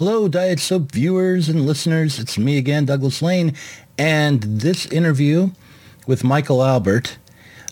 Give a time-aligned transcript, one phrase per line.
[0.00, 2.18] Hello, Diet Soap viewers and listeners.
[2.18, 3.54] It's me again, Douglas Lain,
[3.98, 5.50] and this interview
[6.06, 7.18] with Michael Albert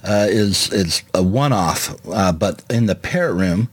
[0.04, 1.96] uh, is is a one-off.
[2.06, 3.70] Uh, but in the Parrot Room,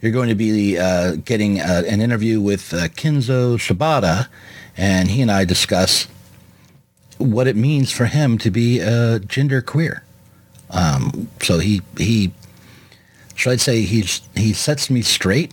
[0.00, 4.28] you're going to be uh, getting uh, an interview with uh, Kinzo Shibata,
[4.74, 6.08] and he and I discuss
[7.18, 10.02] what it means for him to be a gender queer.
[10.70, 12.32] Um, so he he
[13.34, 15.52] should I say he's he sets me straight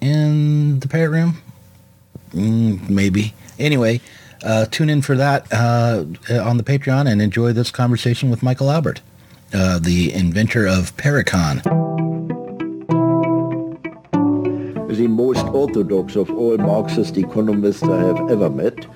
[0.00, 1.36] in the Parrot Room.
[2.34, 3.34] Mm, maybe.
[3.58, 4.00] Anyway,
[4.42, 6.04] uh, tune in for that uh,
[6.42, 9.00] on the Patreon and enjoy this conversation with Michael Albert,
[9.52, 11.62] uh, the inventor of Parecon.
[14.88, 18.86] The most orthodox of all Marxist economists I have ever met.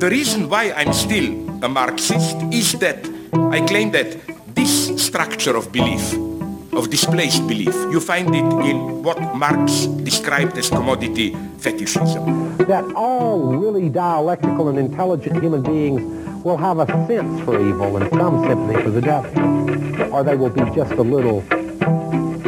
[0.00, 1.26] The reason why I'm still
[1.62, 3.06] a Marxist is that
[3.50, 4.16] I claim that
[4.54, 6.14] this structure of belief,
[6.72, 12.56] of displaced belief, you find it in what Marx described as commodity fetishism.
[12.58, 16.00] That all really dialectical and intelligent human beings
[16.44, 20.50] will have a sense for evil and some sympathy for the devil, or they will
[20.50, 21.42] be just a little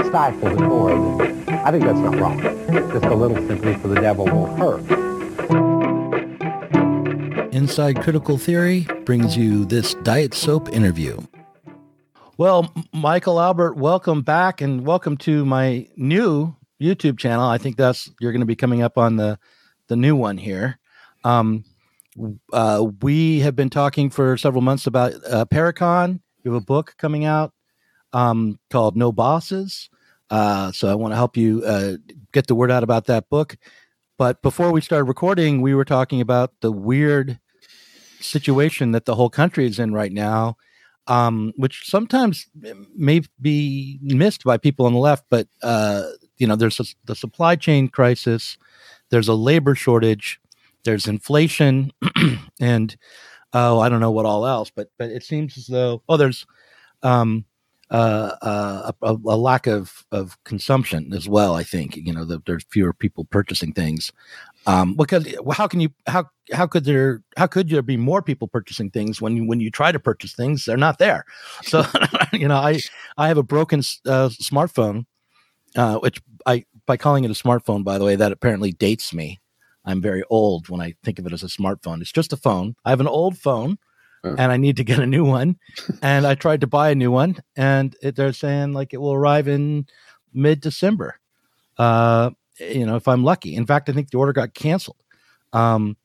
[0.08, 1.48] stifled and bored.
[1.48, 2.41] I think that's not wrong.
[2.92, 4.83] Just a little sympathy for the devil will hurt.
[7.55, 11.19] Inside Critical Theory brings you this Diet Soap interview.
[12.36, 17.46] Well, Michael Albert, welcome back and welcome to my new YouTube channel.
[17.46, 19.38] I think that's you're going to be coming up on the
[19.86, 20.80] the new one here.
[21.22, 21.62] Um,
[22.52, 26.20] uh, we have been talking for several months about uh, Parecon.
[26.42, 27.52] You have a book coming out
[28.12, 29.88] um, called No Bosses.
[30.28, 31.98] Uh, so I want to help you uh,
[32.32, 33.56] get the word out about that book.
[34.19, 37.38] But before we started recording, we were talking about the weird
[38.19, 40.56] situation that the whole country is in right now,
[41.06, 42.47] um, which sometimes
[42.97, 45.24] may be missed by people on the left.
[45.30, 46.05] But uh,
[46.38, 48.56] you know, there's a, the supply chain crisis,
[49.10, 50.41] there's a labor shortage,
[50.84, 51.92] there's inflation,
[52.60, 52.97] and
[53.52, 54.70] oh, I don't know what all else.
[54.70, 56.47] But but it seems as though oh, there's
[57.02, 57.44] um,
[57.91, 61.54] uh, uh, a, a, lack of, of consumption as well.
[61.54, 64.10] I think you know the, there's fewer people purchasing things
[64.66, 68.48] um, because how can you how how could there how could there be more people
[68.48, 71.25] purchasing things when you when you try to purchase things they're not there.
[71.62, 71.84] So
[72.32, 72.80] you know I
[73.16, 75.06] I have a broken uh, smartphone,
[75.76, 79.41] uh, which I by calling it a smartphone by the way that apparently dates me.
[79.86, 82.00] I'm very old when I think of it as a smartphone.
[82.00, 82.74] It's just a phone.
[82.86, 83.76] I have an old phone
[84.24, 85.56] and I need to get a new one.
[86.03, 89.12] and I tried to buy a new one, and it, they're saying like it will
[89.12, 89.86] arrive in
[90.32, 91.20] mid December.
[91.76, 93.54] Uh, you know, if I'm lucky.
[93.54, 95.03] In fact, I think the order got canceled.
[95.53, 95.97] Um,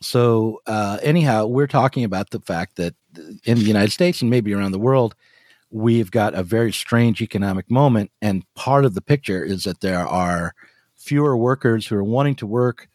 [0.00, 2.94] so uh, anyhow, we're talking about the fact that
[3.44, 5.14] in the United States and maybe around the world,
[5.70, 10.06] we've got a very strange economic moment, and part of the picture is that there
[10.06, 10.54] are
[10.94, 12.88] fewer workers who are wanting to work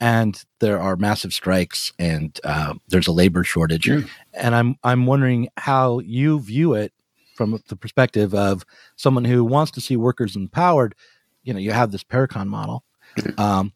[0.00, 3.86] and there are massive strikes and uh, there's a labor shortage.
[4.34, 6.92] And I'm I'm wondering how you view it
[7.36, 8.64] from the perspective of
[8.96, 10.94] someone who wants to see workers empowered.
[11.44, 12.84] You know, you have this Parecon model.
[13.38, 13.72] Um,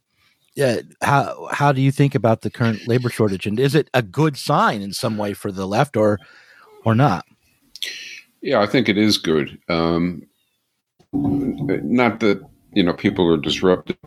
[0.54, 4.02] yeah, how how do you think about the current labor shortage, and is it a
[4.02, 6.18] good sign in some way for the left, or
[6.84, 7.24] or not?
[8.40, 9.56] Yeah, I think it is good.
[9.68, 10.22] Um,
[11.12, 12.42] not that
[12.72, 13.98] you know people are disrupted,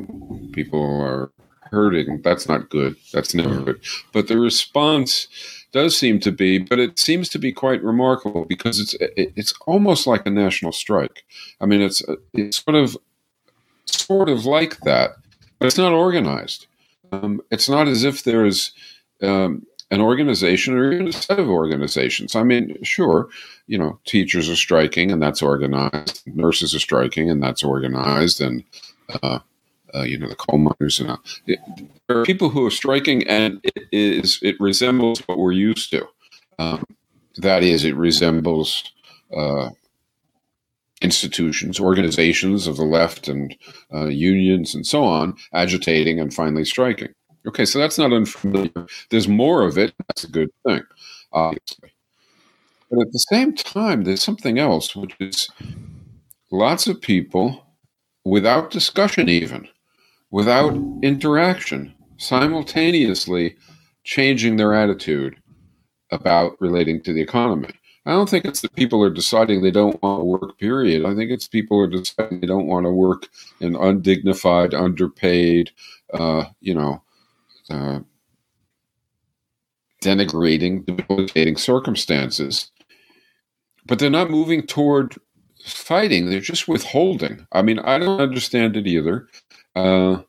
[0.51, 1.31] people are
[1.71, 2.21] hurting.
[2.21, 2.97] That's not good.
[3.13, 3.81] That's never good.
[4.11, 5.27] But the response
[5.71, 10.05] does seem to be, but it seems to be quite remarkable because it's it's almost
[10.05, 11.23] like a national strike.
[11.61, 12.97] I mean, it's it's sort of
[14.01, 15.11] sort of like that,
[15.59, 16.67] but it's not organized.
[17.11, 18.71] Um, it's not as if there's
[19.21, 22.35] um, an organization or even a set of organizations.
[22.35, 23.27] I mean, sure,
[23.67, 26.23] you know, teachers are striking and that's organized.
[26.25, 28.63] Nurses are striking and that's organized, and
[29.21, 29.39] uh,
[29.93, 30.99] uh, you know, the coal miners.
[30.99, 31.57] And there
[32.17, 36.07] are people who are striking, and it is it resembles what we're used to.
[36.57, 36.85] Um,
[37.37, 38.91] that is, it resembles
[39.35, 39.69] uh,
[41.11, 43.55] institutions, organizations of the left, and
[43.93, 47.13] uh, unions, and so on, agitating and finally striking.
[47.45, 48.87] Okay, so that's not unfamiliar.
[49.09, 49.93] There's more of it.
[50.07, 50.83] That's a good thing,
[51.31, 51.91] obviously.
[52.89, 55.49] But at the same time, there's something else, which is
[56.51, 57.65] lots of people,
[58.23, 59.67] without discussion even,
[60.29, 63.55] without interaction, simultaneously
[64.03, 65.35] changing their attitude
[66.11, 67.73] about relating to the economy.
[68.05, 71.05] I don't think it's that people are deciding they don't want to work, period.
[71.05, 75.71] I think it's people are deciding they don't want to work in undignified, underpaid,
[76.13, 77.03] uh, you know,
[77.69, 77.99] uh,
[80.01, 82.71] denigrating, debilitating circumstances.
[83.85, 85.15] But they're not moving toward
[85.63, 87.45] fighting, they're just withholding.
[87.51, 89.27] I mean, I don't understand it either.
[89.75, 90.23] Uh,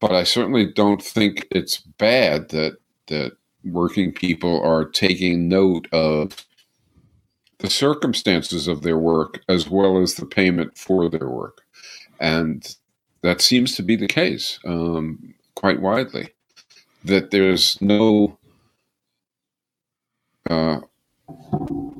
[0.00, 2.76] but I certainly don't think it's bad that
[3.08, 3.32] that
[3.64, 6.44] working people are taking note of
[7.58, 11.62] the circumstances of their work as well as the payment for their work,
[12.20, 12.76] and
[13.22, 16.30] that seems to be the case um, quite widely.
[17.04, 18.38] That there's no
[20.50, 20.80] uh,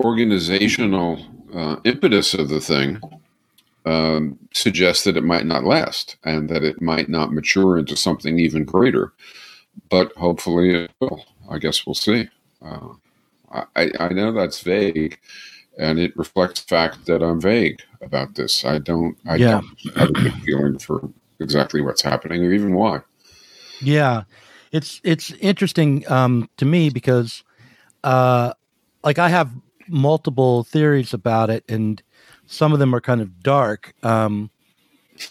[0.01, 1.25] organizational
[1.55, 3.01] uh, impetus of the thing
[3.85, 8.39] um, suggests that it might not last and that it might not mature into something
[8.39, 9.13] even greater.
[9.89, 11.25] But hopefully it will.
[11.49, 12.29] I guess we'll see.
[12.63, 12.89] Uh,
[13.77, 15.19] I, I know that's vague,
[15.79, 18.65] and it reflects the fact that I'm vague about this.
[18.65, 19.17] I don't.
[19.27, 19.61] I yeah.
[19.61, 21.09] don't have a good feeling for
[21.41, 23.01] exactly what's happening or even why.
[23.81, 24.25] Yeah,
[24.73, 27.45] it's it's interesting um, to me because,
[28.05, 28.53] uh,
[29.05, 29.51] like, I have
[29.89, 32.03] multiple theories about it, and
[32.47, 33.95] some of them are kind of dark.
[34.03, 34.51] Um,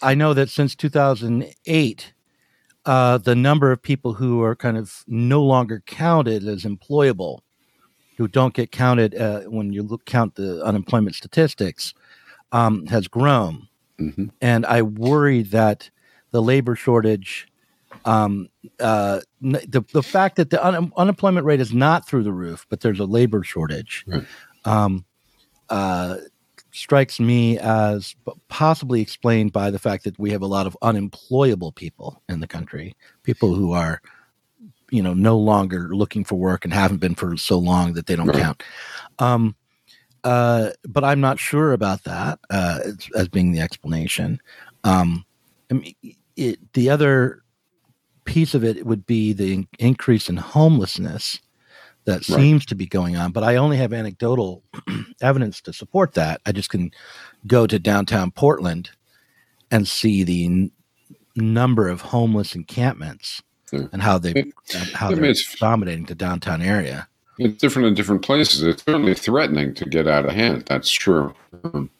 [0.02, 2.12] I know that since 2008,
[2.84, 7.40] uh, the number of people who are kind of no longer counted as employable,
[8.16, 11.94] who don't get counted uh, when you look count the unemployment statistics,
[12.52, 13.68] um, has grown.
[14.00, 14.26] Mm-hmm.
[14.40, 15.90] And I worry that
[16.30, 17.48] the labor shortage,
[18.04, 18.48] um,
[18.80, 22.80] uh, the the fact that the un- unemployment rate is not through the roof, but
[22.80, 24.04] there's a labor shortage.
[24.06, 24.24] Right.
[24.64, 25.04] Um,
[25.70, 26.16] uh,
[26.76, 28.14] strikes me as
[28.48, 32.46] possibly explained by the fact that we have a lot of unemployable people in the
[32.46, 34.02] country, people who are,
[34.90, 38.16] you know, no longer looking for work and haven't been for so long that they
[38.16, 38.42] don't right.
[38.42, 38.62] count.
[39.18, 39.56] Um,
[40.24, 44.40] uh, but I'm not sure about that uh, as, as, being the explanation.
[44.82, 45.24] Um,
[45.70, 45.94] I mean,
[46.36, 47.42] it, the other
[48.24, 51.40] piece of it would be the in- increase in homelessness
[52.06, 52.38] that right.
[52.38, 54.62] seems to be going on, but I only have anecdotal
[55.20, 56.40] evidence to support that.
[56.46, 56.90] I just can
[57.46, 58.90] go to downtown Portland
[59.70, 60.72] and see the n-
[61.34, 63.42] number of homeless encampments
[63.72, 63.86] yeah.
[63.92, 64.54] and how they it,
[64.94, 67.08] how they're dominating the downtown area.
[67.38, 68.62] It's different in different places.
[68.62, 70.64] It's certainly threatening to get out of hand.
[70.66, 71.34] That's true.
[71.64, 71.90] Um,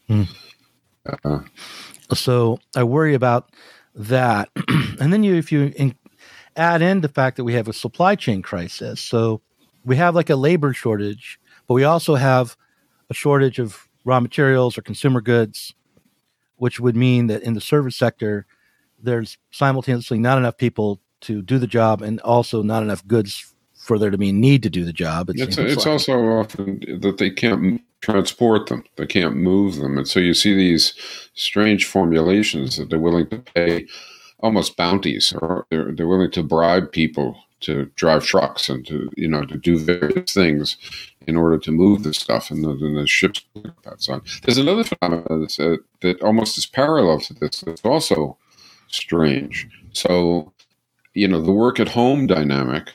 [1.24, 1.40] uh,
[2.14, 3.50] so I worry about
[3.94, 4.48] that,
[5.00, 5.94] and then you if you in,
[6.56, 9.40] add in the fact that we have a supply chain crisis, so
[9.84, 12.56] we have like a labor shortage, but we also have
[13.10, 15.74] a shortage of raw materials or consumer goods,
[16.56, 18.46] which would mean that in the service sector,
[19.00, 23.98] there's simultaneously not enough people to do the job and also not enough goods for
[23.98, 25.30] there to be need to do the job.
[25.30, 25.86] It it's, it's like.
[25.86, 29.96] also often that they can't transport them, they can't move them.
[29.96, 30.94] And so you see these
[31.34, 33.86] strange formulations that they're willing to pay
[34.40, 39.26] almost bounties or they're, they're willing to bribe people to drive trucks and to you
[39.26, 40.76] know to do various things
[41.26, 43.44] in order to move the stuff and the, and the ships
[43.82, 44.22] that's on.
[44.42, 47.62] There's another phenomenon uh, that almost is parallel to this.
[47.62, 48.36] That's also
[48.88, 49.68] strange.
[49.92, 50.52] So
[51.16, 52.92] you know the work at home dynamic,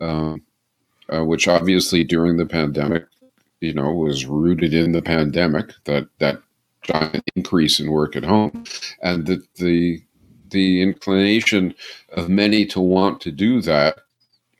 [0.00, 0.34] uh,
[1.08, 3.04] uh, which obviously during the pandemic,
[3.60, 5.70] you know, was rooted in the pandemic.
[5.84, 6.42] That that
[6.82, 8.64] giant increase in work at home,
[9.02, 10.02] and that the
[10.50, 11.74] the inclination
[12.12, 13.98] of many to want to do that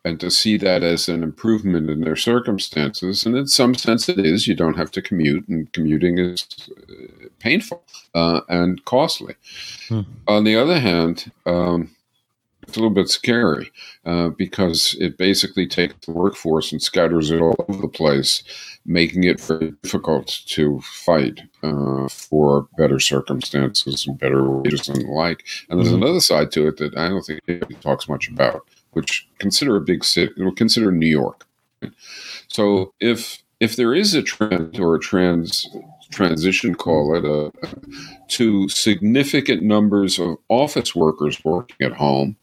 [0.04, 3.26] and to see that as an improvement in their circumstances.
[3.26, 4.46] And in some sense, it is.
[4.46, 6.46] You don't have to commute, and commuting is
[6.88, 7.82] uh, painful
[8.14, 9.34] uh, and costly.
[9.88, 10.02] Hmm.
[10.28, 11.90] On the other hand, um,
[12.70, 13.72] it's a little bit scary
[14.06, 18.44] uh, because it basically takes the workforce and scatters it all over the place,
[18.86, 25.10] making it very difficult to fight uh, for better circumstances and better wages and the
[25.10, 25.44] like.
[25.68, 26.04] And there's mm-hmm.
[26.04, 29.80] another side to it that I don't think anybody talks much about, which consider a
[29.80, 31.46] big city, consider New York.
[32.46, 35.68] So if if there is a trend or a trans
[36.10, 37.70] transition, call it, a, uh,
[38.28, 42.36] to significant numbers of office workers working at home,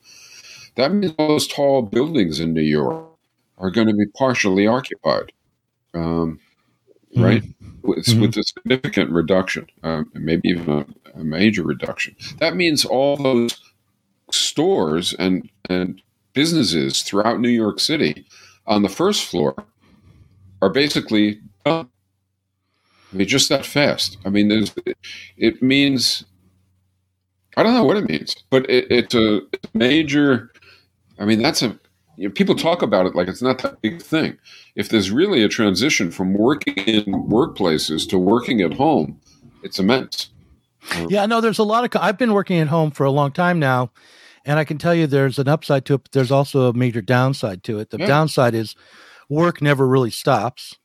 [0.78, 3.06] that means all those tall buildings in New York
[3.58, 5.32] are going to be partially occupied,
[5.94, 6.40] um,
[7.12, 7.24] mm-hmm.
[7.24, 7.44] right?
[7.82, 8.22] With, mm-hmm.
[8.22, 12.16] with, a significant reduction, um, maybe even a, a, major reduction.
[12.38, 13.60] That means all those
[14.32, 16.02] stores and and
[16.34, 18.26] businesses throughout New York City
[18.68, 19.56] on the first floor
[20.62, 21.90] are basically done.
[23.12, 24.18] I mean, just that fast.
[24.26, 24.68] I mean,
[25.38, 26.26] it means
[27.56, 29.42] I don't know what it means, but it, it's a
[29.74, 30.52] major
[31.20, 31.80] I mean, that's a
[32.18, 34.38] you know, people talk about it like it's not that big thing.
[34.76, 39.22] If there's really a transition from working in workplaces to working at home,
[39.64, 40.32] it's immense.
[41.10, 42.02] Yeah, no, there's a lot of.
[42.02, 43.92] I've been working at home for a long time now,
[44.46, 47.02] and I can tell you there's an upside to it, but there's also a major
[47.02, 47.92] downside to it.
[47.92, 48.08] The yeah.
[48.08, 48.76] downside is
[49.30, 50.76] work never really stops.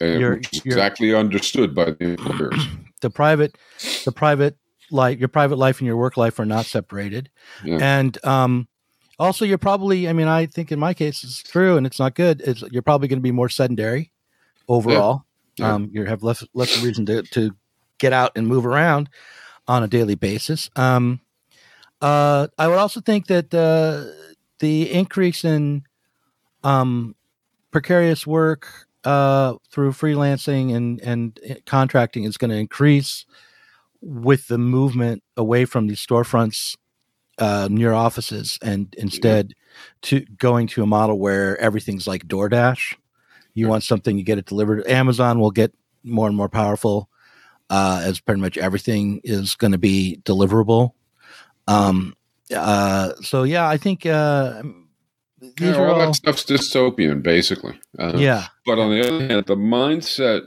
[0.00, 2.66] Uh, you're, exactly you're, understood by the employers.
[3.00, 3.58] The private,
[4.04, 4.56] the private
[4.92, 7.30] life, your private life and your work life are not separated,
[7.64, 7.78] yeah.
[7.80, 8.68] and um,
[9.22, 12.16] Also, you're probably, I mean, I think in my case it's true and it's not
[12.16, 12.42] good.
[12.44, 14.10] It's, you're probably going to be more sedentary
[14.68, 15.24] overall.
[15.56, 15.66] Yeah.
[15.66, 15.74] Yeah.
[15.74, 17.54] Um, you have less, less reason to, to
[17.98, 19.08] get out and move around
[19.68, 20.70] on a daily basis.
[20.74, 21.20] Um,
[22.00, 24.10] uh, I would also think that uh,
[24.58, 25.84] the increase in
[26.64, 27.14] um,
[27.70, 33.24] precarious work uh, through freelancing and, and contracting is going to increase
[34.00, 36.76] with the movement away from these storefronts
[37.42, 39.54] uh, near offices and instead
[40.02, 42.94] to going to a model where everything's like DoorDash.
[43.54, 44.86] You want something, you get it delivered.
[44.86, 47.08] Amazon will get more and more powerful
[47.68, 50.92] uh, as pretty much everything is going to be deliverable.
[51.66, 52.14] Um,
[52.54, 54.62] uh, so yeah, I think uh,
[55.40, 57.80] these Yeah, are all all, that stuff's dystopian, basically.
[57.98, 60.42] Uh, yeah, But on the other hand, the mindset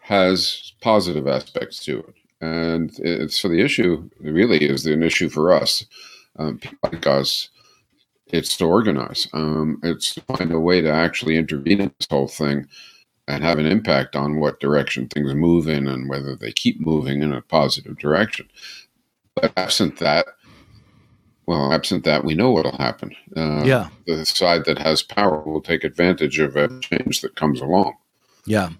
[0.00, 2.14] has positive aspects to it.
[2.40, 5.84] And it's so the issue really is an issue for us,
[6.38, 7.50] um, like us.
[8.28, 9.26] It's to organize.
[9.32, 12.68] Um, it's to find a way to actually intervene in this whole thing
[13.26, 17.22] and have an impact on what direction things move in and whether they keep moving
[17.22, 18.48] in a positive direction.
[19.34, 20.26] But absent that,
[21.46, 23.14] well, absent that, we know what'll happen.
[23.36, 27.60] Uh, yeah, the side that has power will take advantage of a change that comes
[27.60, 27.94] along.
[28.46, 28.70] yeah.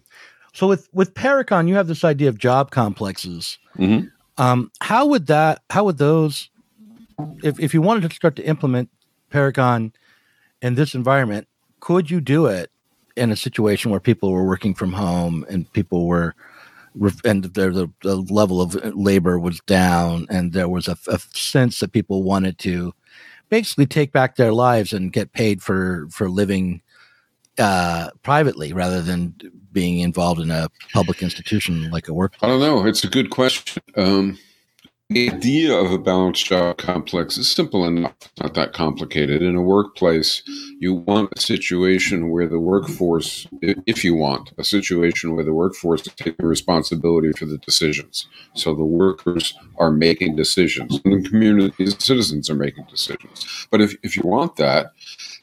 [0.59, 3.59] So with with Parecon, you have this idea of job complexes.
[3.77, 4.11] Mhm.
[4.39, 5.63] Um, how would that?
[5.71, 6.51] How would those?
[7.45, 8.91] If if you wanted to start to implement
[9.31, 9.93] Parecon
[10.61, 11.47] in this environment,
[11.79, 12.73] could you do it
[13.17, 16.35] in a situation where people were working from home and people were
[17.25, 21.79] and the, the, the level of labor was down and there was a, a sense
[21.79, 22.93] that people wanted to
[23.49, 26.83] basically take back their lives and get paid for for living
[27.59, 29.35] uh, privately rather than
[29.73, 32.35] being involved in a public institution like a work.
[32.43, 32.87] I don't know.
[32.87, 33.83] It's a good question.
[33.97, 34.39] Um,
[35.11, 38.13] the idea of a balanced job complex is simple enough.
[38.43, 39.41] Not that complicated.
[39.41, 40.43] In a workplace,
[40.81, 46.07] you want a situation where the workforce, if you want a situation where the workforce
[46.07, 48.27] is taking responsibility for the decisions.
[48.53, 53.67] So the workers are making decisions, and the communities, citizens are making decisions.
[53.71, 54.93] But if, if you want that,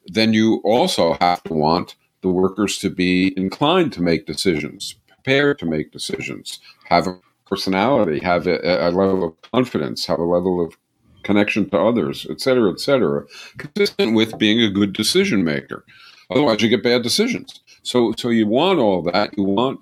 [0.05, 1.95] then you also have to want
[2.25, 8.17] the workers to be inclined to make decisions, prepared to make decisions, have a personality,
[8.19, 10.75] have a, a level of confidence, have a level of
[11.21, 13.23] connection to others, et cetera, et cetera,
[13.59, 15.85] consistent with being a good decision maker.
[16.31, 17.61] Otherwise, you get bad decisions.
[17.83, 19.37] So, so you want all that.
[19.37, 19.79] You want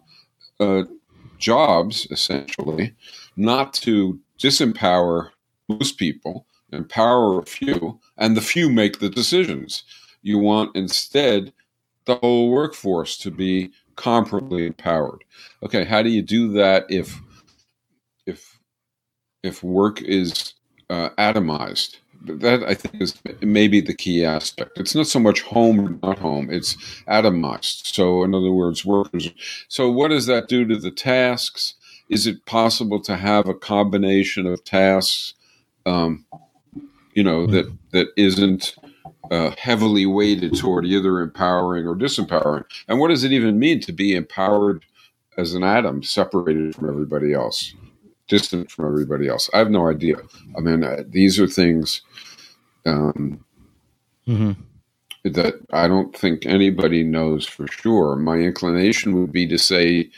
[0.59, 0.83] uh,
[1.37, 2.93] jobs, essentially,
[3.37, 5.29] not to disempower
[5.69, 9.83] most people, empower a few, and the few make the decisions.
[10.23, 11.53] You want instead
[12.05, 15.23] the whole workforce to be comparably empowered.
[15.63, 17.19] Okay, how do you do that if
[18.25, 18.59] if
[19.43, 20.53] if work is
[20.89, 21.97] uh, atomized?
[22.25, 24.79] That I think is maybe the key aspect.
[24.79, 26.75] It's not so much home or not home; it's
[27.07, 27.93] atomized.
[27.93, 29.29] So, in other words, workers.
[29.67, 31.75] So, what does that do to the tasks?
[32.09, 35.33] Is it possible to have a combination of tasks,
[35.85, 36.25] um,
[37.13, 38.75] you know, that that isn't
[39.31, 42.65] uh, heavily weighted toward either empowering or disempowering?
[42.87, 44.85] And what does it even mean to be empowered
[45.37, 47.75] as an atom, separated from everybody else,
[48.27, 49.49] distant from everybody else?
[49.53, 50.17] I have no idea.
[50.57, 52.01] I mean, uh, these are things
[52.85, 53.43] um,
[54.27, 54.51] Mm-hmm.
[55.25, 58.15] that I don't think anybody knows for sure.
[58.17, 60.09] My inclination would be to say,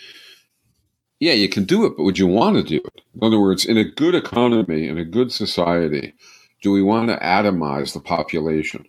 [1.19, 3.01] yeah, you can do it, but would you want to do it?
[3.15, 6.13] In other words, in a good economy, in a good society,
[6.61, 8.85] do we want to atomize the population?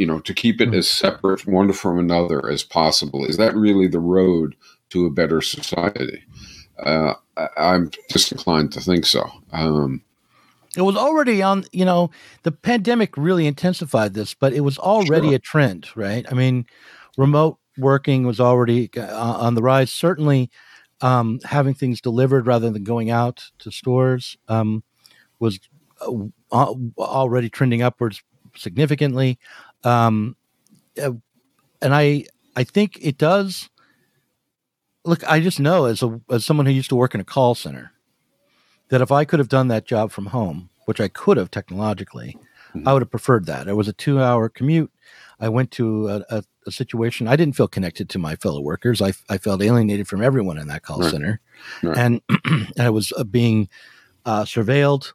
[0.00, 3.26] You know, to keep it as separate one from another as possible.
[3.26, 4.54] Is that really the road
[4.88, 6.24] to a better society?
[6.82, 9.30] Uh, I- I'm disinclined to think so.
[9.52, 10.00] Um,
[10.74, 12.10] It was already on, you know,
[12.44, 15.36] the pandemic really intensified this, but it was already Sure.
[15.36, 16.24] a trend, right?
[16.30, 16.64] I mean,
[17.18, 19.92] remote working was already uh, on the rise.
[19.92, 20.48] Certainly,
[21.02, 24.82] um, having things delivered rather than going out to stores um,
[25.40, 25.60] was
[26.00, 28.22] uh, already trending upwards
[28.56, 29.38] significantly.
[29.84, 30.36] Um,
[31.00, 31.12] uh,
[31.82, 32.24] and I,
[32.56, 33.68] I think it does.
[35.04, 37.54] Look, I just know as a as someone who used to work in a call
[37.54, 37.92] center
[38.88, 42.36] that if I could have done that job from home, which I could have technologically,
[42.84, 43.66] I would have preferred that.
[43.66, 44.90] It was a two hour commute.
[45.38, 47.26] I went to a, a, a situation.
[47.28, 49.00] I didn't feel connected to my fellow workers.
[49.00, 51.10] I, I felt alienated from everyone in that call Right.
[51.10, 51.40] center,
[51.82, 51.96] Right.
[51.96, 53.70] and and I was uh, being
[54.26, 55.14] uh, surveilled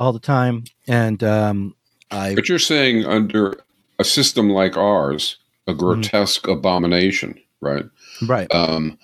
[0.00, 0.64] all the time.
[0.88, 1.76] And um,
[2.10, 3.60] I But you're saying under
[3.98, 7.84] a system like ours, a grotesque abomination, right?
[8.26, 8.98] right, Um,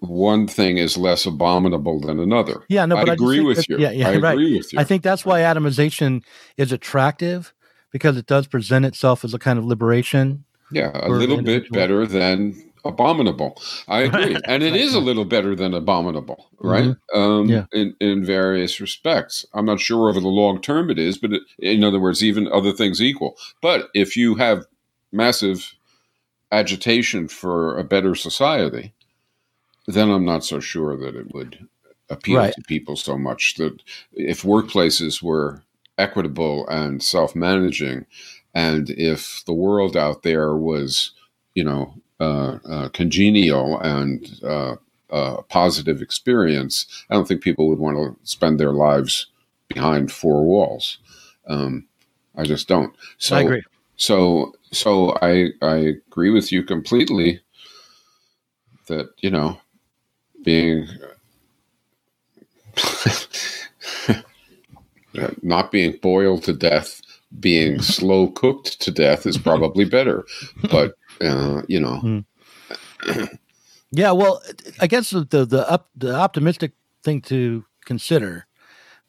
[0.00, 2.62] one thing is less abominable than another.
[2.68, 3.78] yeah, no, but I just agree with that- you.
[3.78, 4.32] Yeah, yeah, I right.
[4.32, 4.78] agree with you.
[4.78, 6.22] I think that's why atomization
[6.56, 7.52] is attractive
[7.90, 10.44] because it does present itself as a kind of liberation.
[10.70, 13.60] Yeah, a little bit better than abominable.
[13.86, 16.84] I agree, and it is a little better than abominable, right?
[16.84, 17.18] Mm-hmm.
[17.18, 17.64] Um, yeah.
[17.72, 19.46] in in various respects.
[19.54, 22.48] I'm not sure over the long term it is, but it, in other words, even
[22.48, 23.36] other things equal.
[23.60, 24.66] But if you have
[25.12, 25.74] massive
[26.52, 28.92] agitation for a better society,
[29.86, 31.68] then I'm not so sure that it would
[32.10, 32.54] appeal right.
[32.54, 33.54] to people so much.
[33.56, 33.82] That
[34.12, 35.62] if workplaces were
[35.96, 38.06] equitable and self managing,
[38.54, 41.12] and if the world out there was,
[41.54, 44.40] you know, congenial and
[45.10, 49.26] uh, positive experience, I don't think people would want to spend their lives
[49.68, 50.98] behind four walls.
[51.46, 51.86] Um,
[52.36, 52.94] I just don't.
[53.18, 53.62] So, I agree.
[53.96, 57.40] So, so I I agree with you completely
[58.86, 59.58] that you know
[60.44, 60.86] being
[65.42, 67.00] not being boiled to death,
[67.40, 70.24] being slow cooked to death is probably better.
[70.70, 73.24] But uh, you know, hmm.
[73.90, 74.12] yeah.
[74.12, 74.42] Well,
[74.80, 76.72] I guess the the up, the optimistic
[77.02, 78.46] thing to consider,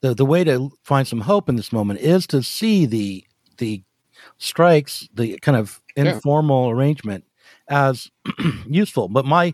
[0.02, 3.26] the the way to find some hope in this moment is to see the
[3.58, 3.84] the
[4.38, 6.74] strikes, the kind of informal yeah.
[6.74, 7.26] arrangement,
[7.68, 8.10] as
[8.68, 9.08] useful.
[9.08, 9.54] But my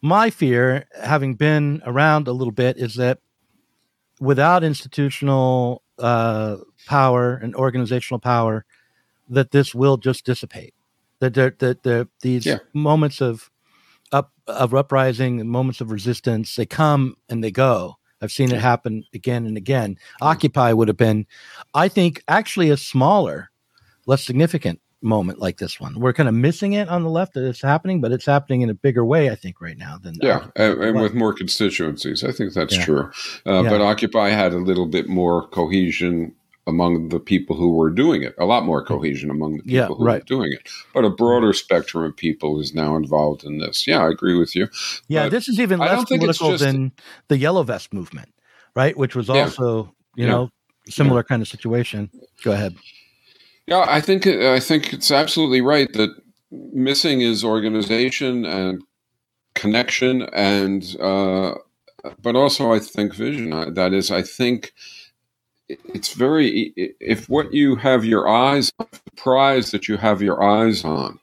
[0.00, 3.20] my fear, having been around a little bit, is that
[4.20, 8.64] without institutional uh, power and organizational power,
[9.28, 10.74] that this will just dissipate.
[11.24, 12.58] That that that, that these yeah.
[12.74, 13.50] moments of
[14.12, 17.96] up of uprising, moments of resistance, they come and they go.
[18.20, 19.98] I've seen it happen again and again.
[20.20, 21.26] Occupy would have been,
[21.74, 23.50] I think, actually a smaller,
[24.06, 26.00] less significant moment like this one.
[26.00, 28.70] We're kind of missing it on the left that it's happening, but it's happening in
[28.70, 32.24] a bigger way, I think, right now than yeah, and, and with more constituencies.
[32.24, 32.84] I think that's yeah.
[32.84, 33.10] true.
[33.46, 33.70] Uh, yeah.
[33.70, 36.34] But Occupy had a little bit more cohesion
[36.66, 39.86] among the people who were doing it, a lot more cohesion among the people yeah,
[39.86, 40.22] who right.
[40.22, 40.68] were doing it.
[40.94, 43.86] But a broader spectrum of people is now involved in this.
[43.86, 44.68] Yeah, I agree with you.
[45.08, 46.92] Yeah, but this is even less political just, than
[47.28, 48.32] the Yellow Vest movement,
[48.74, 48.96] right?
[48.96, 50.50] Which was also, you know,
[50.88, 52.10] similar kind of situation.
[52.42, 52.74] Go ahead.
[53.66, 56.10] Yeah, I think I think it's absolutely right that
[56.50, 58.82] missing is organization and
[59.54, 61.54] connection, and uh,
[62.20, 63.74] but also I think vision.
[63.74, 64.72] That is, I think
[65.68, 70.42] it's very if what you have your eyes on, the prize that you have your
[70.42, 71.18] eyes on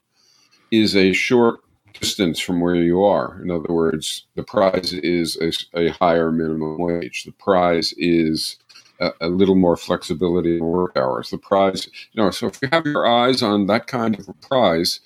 [0.71, 1.60] is a short
[1.99, 3.39] distance from where you are.
[3.43, 7.23] In other words, the prize is a, a higher minimum wage.
[7.23, 8.58] The prize is
[8.99, 11.30] a, a, little more flexibility in work hours.
[11.30, 14.34] The prize, you know, so if you have your eyes on that kind of a
[14.34, 14.99] prize,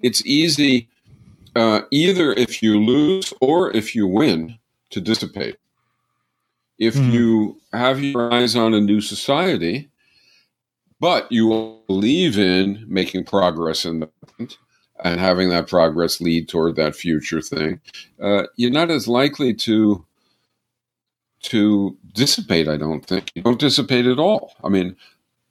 [0.00, 0.88] it's easy
[1.54, 4.58] uh, either if you lose or if you win
[4.90, 5.56] to dissipate.
[6.80, 7.10] If mm-hmm.
[7.10, 9.90] you have your eyes on a new society,
[10.98, 14.10] but you believe in making progress in the
[15.02, 17.80] and having that progress lead toward that future thing,
[18.20, 20.04] uh, you're not as likely to
[21.42, 22.66] to dissipate.
[22.66, 24.54] I don't think you don't dissipate at all.
[24.64, 24.96] I mean,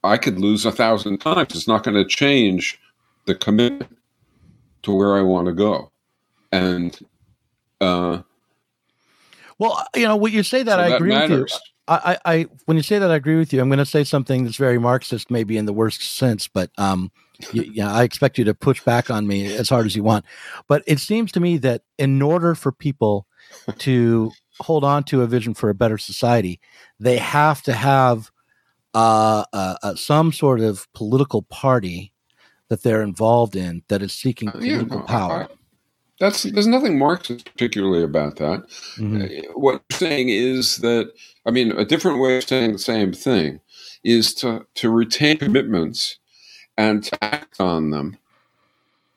[0.04, 1.56] I could lose a thousand times.
[1.56, 2.80] It's not going to change
[3.26, 3.98] the commitment
[4.84, 5.92] to where I want to go.
[6.52, 6.98] And
[7.82, 8.22] uh,
[9.60, 11.40] well, you know, when you say that, so I that agree matters.
[11.40, 11.58] with you.
[11.92, 13.62] I, I, when you say that, I agree with you.
[13.62, 17.12] I'm going to say something that's very Marxist, maybe in the worst sense, but um,
[17.52, 20.24] you, yeah, I expect you to push back on me as hard as you want.
[20.68, 23.26] But it seems to me that in order for people
[23.80, 26.60] to hold on to a vision for a better society,
[27.00, 28.30] they have to have
[28.94, 32.14] uh, uh, uh, some sort of political party
[32.68, 35.48] that they're involved in that is seeking political yeah, no, power.
[36.20, 38.68] That's there's nothing Marxist particularly about that.
[38.98, 39.22] Mm-hmm.
[39.22, 41.12] Uh, what you're saying is that
[41.46, 43.62] I mean a different way of saying the same thing
[44.04, 46.20] is to to retain commitments
[46.78, 48.18] and to act on them.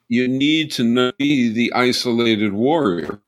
[0.08, 3.20] You need to not be the isolated warrior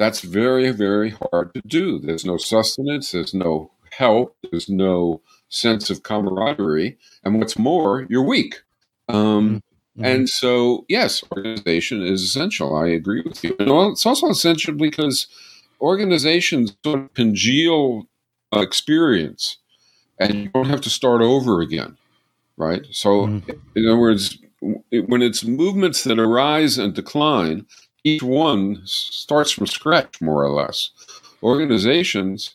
[0.00, 1.98] that's very, very hard to do.
[1.98, 6.96] There's no sustenance, there's no help, there's no sense of camaraderie.
[7.22, 8.62] And what's more, you're weak.
[9.10, 9.62] Um,
[10.00, 10.04] mm-hmm.
[10.04, 12.76] And so, yes, organization is essential.
[12.76, 13.54] I agree with you.
[13.58, 15.26] And it's also essential because
[15.80, 18.06] organizations sort of congeal
[18.54, 19.58] uh, experience
[20.18, 21.96] and you don't have to start over again,
[22.56, 22.86] right?
[22.90, 23.50] So, mm-hmm.
[23.74, 27.66] in other words, when it's movements that arise and decline,
[28.04, 30.90] each one starts from scratch, more or less.
[31.42, 32.54] Organizations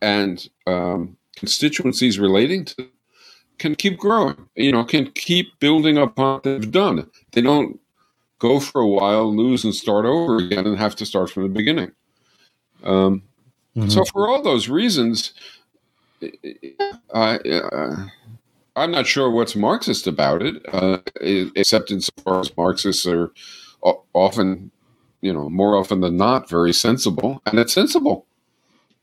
[0.00, 2.88] and um, constituencies relating to
[3.60, 7.08] can keep growing, you know, can keep building upon what they've done.
[7.32, 7.78] They don't
[8.38, 11.50] go for a while, lose, and start over again and have to start from the
[11.50, 11.92] beginning.
[12.82, 13.22] Um,
[13.76, 13.90] mm-hmm.
[13.90, 15.34] So, for all those reasons,
[17.14, 18.06] I, uh,
[18.76, 23.30] I'm not sure what's Marxist about it, uh, except insofar as Marxists are
[24.14, 24.70] often,
[25.20, 28.24] you know, more often than not, very sensible, and it's sensible.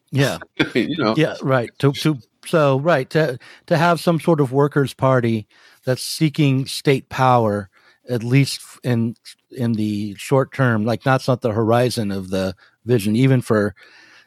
[0.10, 0.40] Yeah,
[0.74, 1.14] you know.
[1.16, 1.70] Yeah, right.
[1.78, 2.18] To to
[2.48, 5.48] so right to to have some sort of workers' party
[5.86, 7.70] that's seeking state power,
[8.10, 9.16] at least in
[9.52, 12.56] in the short term, like that's not the horizon of the
[12.86, 13.76] vision, even for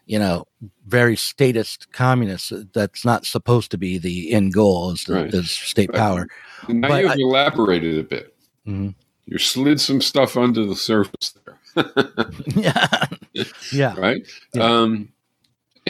[0.06, 0.46] you know
[0.86, 2.52] very statist communists.
[2.72, 5.34] That's not supposed to be the end goal is, the, right.
[5.34, 6.26] is state power.
[6.68, 8.34] Now but you've I, elaborated a bit.
[8.66, 8.90] Mm-hmm.
[9.26, 11.58] You slid some stuff under the surface there.
[12.56, 13.04] yeah,
[13.72, 14.26] yeah, right.
[14.54, 14.64] Yeah.
[14.64, 15.12] Um,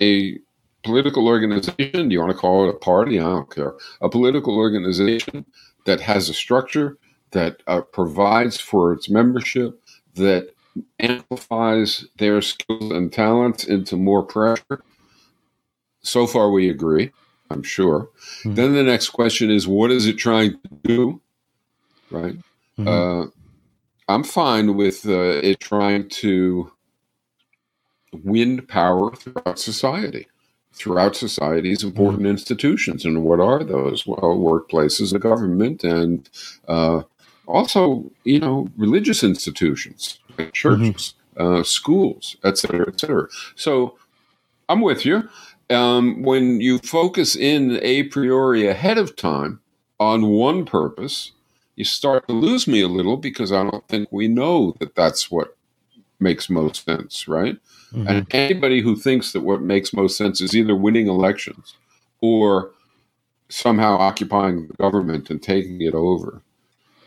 [0.01, 0.39] a
[0.83, 2.09] political organization.
[2.09, 3.19] Do you want to call it a party?
[3.19, 3.75] I don't care.
[4.01, 5.45] A political organization
[5.85, 6.99] that has a structure
[7.33, 9.81] that uh, provides for its membership
[10.15, 10.55] that
[10.99, 14.83] amplifies their skills and talents into more pressure.
[16.03, 17.11] So far, we agree,
[17.51, 18.09] I'm sure.
[18.41, 18.55] Mm-hmm.
[18.55, 21.21] Then the next question is what is it trying to do?
[22.11, 22.37] Right?
[22.79, 22.89] Mm-hmm.
[22.89, 23.27] Uh,
[24.09, 26.73] I'm fine with uh, it trying to
[28.13, 30.27] win power throughout society,
[30.73, 32.31] throughout society's important mm-hmm.
[32.31, 33.05] institutions.
[33.05, 34.07] And what are those?
[34.07, 36.29] Well, workplaces, the government, and
[36.69, 37.03] uh,
[37.47, 41.55] also, you know, religious institutions like churches, mm-hmm.
[41.55, 43.29] uh, schools, et cetera, et cetera.
[43.57, 43.99] So
[44.69, 45.29] I'm with you.
[45.69, 49.61] Um, when you focus in a priori ahead of time
[49.99, 51.33] on one purpose,
[51.77, 55.31] you start to lose me a little because I don't think we know that that's
[55.31, 55.57] what
[56.19, 57.57] makes most sense, right?
[57.93, 58.09] Mm-hmm.
[58.09, 61.75] And anybody who thinks that what makes most sense is either winning elections
[62.21, 62.71] or
[63.49, 66.43] somehow occupying the government and taking it over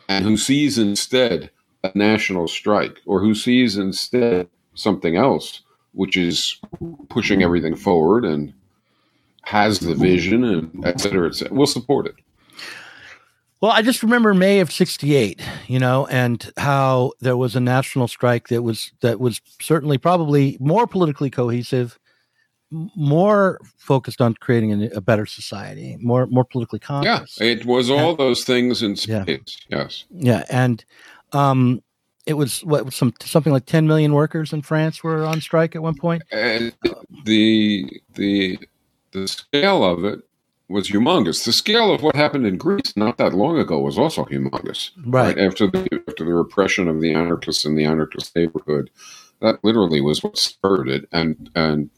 [0.09, 1.49] and who sees instead
[1.83, 5.61] a national strike or who sees instead something else,
[5.93, 6.59] which is
[7.09, 8.53] pushing everything forward and
[9.43, 12.15] has the vision and et cetera, et cetera, we'll support it.
[13.63, 18.09] Well, I just remember May of '68, you know, and how there was a national
[18.09, 21.97] strike that was that was certainly probably more politically cohesive
[22.69, 27.39] more focused on creating a, a, better society, more more politically conscious.
[27.39, 29.57] Yeah, it was all and, those things in space.
[29.69, 29.77] Yeah.
[29.77, 30.03] Yes.
[30.11, 30.83] Yeah, and
[31.31, 31.81] um,
[32.25, 35.81] it was what some something like 10 million workers in France were on strike at
[35.81, 36.23] one point.
[36.33, 36.73] And
[37.23, 38.59] the the
[39.13, 40.19] the scale of it
[40.73, 41.45] was humongous.
[41.45, 44.89] The scale of what happened in Greece not that long ago was also humongous.
[45.05, 45.45] Right, right?
[45.45, 48.89] after the after the repression of the anarchists in the anarchist neighborhood,
[49.39, 51.07] that literally was what spurred it.
[51.11, 51.89] And and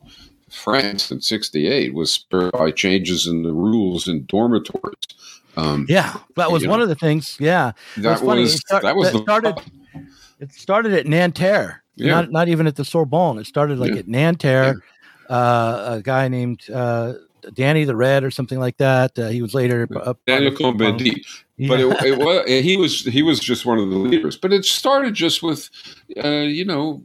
[0.49, 5.07] France in '68 was spurred by changes in the rules in dormitories.
[5.57, 7.38] Um, yeah, that was one know, of the things.
[7.39, 9.55] Yeah, that was, was start, that was the started.
[10.39, 12.11] It started at Nanterre, yeah.
[12.11, 13.38] not not even at the Sorbonne.
[13.38, 13.99] It started like yeah.
[13.99, 14.75] at Nanterre.
[14.75, 14.81] Yeah.
[15.27, 17.13] Uh, a guy named uh,
[17.53, 19.17] Danny the Red or something like that.
[19.17, 21.25] Uh, he was later uh, Daniel Cohn-Bendit,
[21.58, 21.67] yeah.
[21.67, 24.38] but it, it, was he was he was just one of the leaders.
[24.38, 25.69] But it started just with
[26.23, 27.03] uh, you know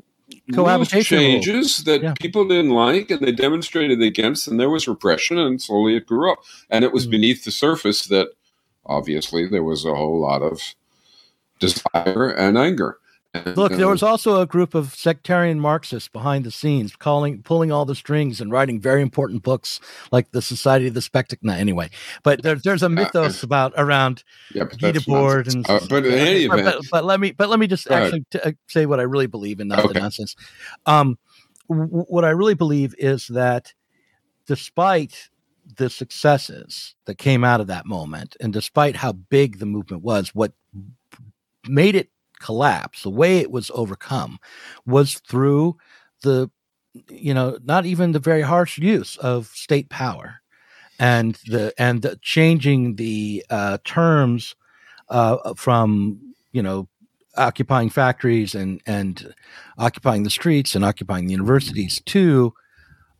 [0.54, 2.14] cohabitation changes that yeah.
[2.20, 6.32] people didn't like and they demonstrated against and there was repression and slowly it grew
[6.32, 6.38] up
[6.70, 8.28] and it was mm beneath the surface that
[8.86, 10.60] obviously there was a whole lot of
[11.58, 12.98] desire and anger
[13.32, 17.84] Look, there was also a group of sectarian Marxists behind the scenes, calling, pulling all
[17.84, 19.78] the strings, and writing very important books
[20.10, 21.48] like the Society of the Spectacle.
[21.50, 21.90] Anyway,
[22.24, 25.68] but there, there's a uh, mythos uh, about around yeah, Debord and.
[25.70, 28.40] Uh, but in any event, but, but, let me, but let me just actually t-
[28.40, 29.92] uh, say what I really believe in, not okay.
[29.92, 30.34] the nonsense.
[30.86, 31.16] Um,
[31.68, 33.74] w- what I really believe is that,
[34.46, 35.28] despite
[35.76, 40.34] the successes that came out of that moment, and despite how big the movement was,
[40.34, 40.52] what
[41.68, 42.10] made it
[42.40, 44.38] collapse, the way it was overcome,
[44.86, 45.76] was through
[46.22, 46.50] the,
[47.08, 50.40] you know, not even the very harsh use of state power,
[50.98, 54.54] and the and the changing the uh, terms
[55.08, 56.20] uh, from
[56.52, 56.88] you know
[57.36, 59.34] occupying factories and and
[59.78, 62.52] occupying the streets and occupying the universities to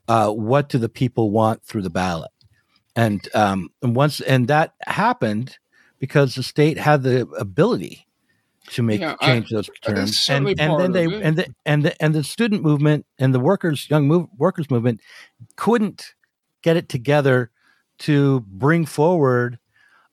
[0.08, 2.32] uh, what do the people want through the ballot,
[2.96, 5.56] and um, and once and that happened
[5.98, 8.06] because the state had the ability
[8.70, 12.02] to make yeah, change I, those terms and, and then they and the, and the
[12.02, 15.00] and the student movement and the workers young move, workers movement
[15.56, 16.14] couldn't
[16.62, 17.50] get it together
[17.98, 19.58] to bring forward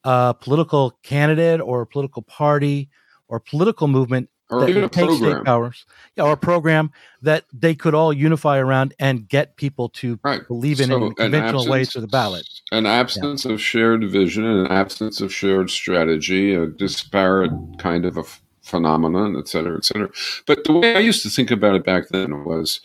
[0.03, 2.89] a political candidate or a political party
[3.27, 5.43] or political movement or that even a program.
[5.43, 6.91] powers, yeah, or a program
[7.21, 10.47] that they could all unify around and get people to right.
[10.47, 12.47] believe in so in conventional absence, ways of the ballot.
[12.71, 13.51] An absence yeah.
[13.51, 18.23] of shared vision and an absence of shared strategy, a disparate kind of a
[18.67, 20.09] phenomenon, et cetera, et cetera.
[20.45, 22.81] But the way I used to think about it back then was,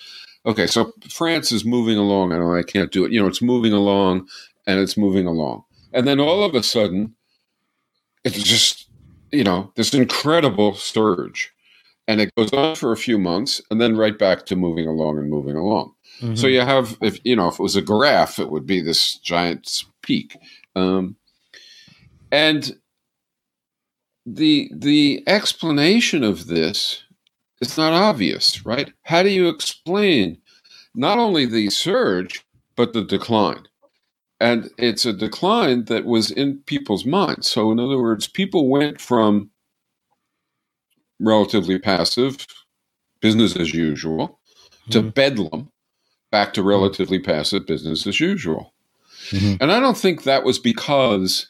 [0.47, 2.33] okay, so France is moving along.
[2.33, 3.13] I know I can't do it.
[3.13, 4.29] You know, it's moving along
[4.67, 5.65] and it's moving along.
[5.93, 7.15] And then all of a sudden,
[8.25, 8.89] it's just,
[9.31, 11.53] you know, this incredible surge.
[12.09, 15.19] And it goes on for a few months and then right back to moving along
[15.19, 15.93] and moving along.
[16.21, 16.35] Mm-hmm.
[16.35, 19.19] So you have, if you know, if it was a graph, it would be this
[19.19, 20.37] giant peak.
[20.75, 21.17] Um,
[22.31, 22.77] and
[24.27, 27.03] the the explanation of this
[27.61, 28.93] is not obvious, right?
[29.03, 30.39] How do you explain
[30.95, 32.45] not only the surge
[32.77, 33.67] but the decline?
[34.41, 37.49] And it's a decline that was in people's minds.
[37.49, 39.51] So, in other words, people went from
[41.21, 42.45] relatively passive,
[43.21, 44.41] business as usual,
[44.91, 45.11] to mm-hmm.
[45.11, 45.71] bedlam,
[46.33, 48.75] back to relatively passive, business as usual.
[49.31, 49.63] Mm-hmm.
[49.63, 51.47] And I don't think that was because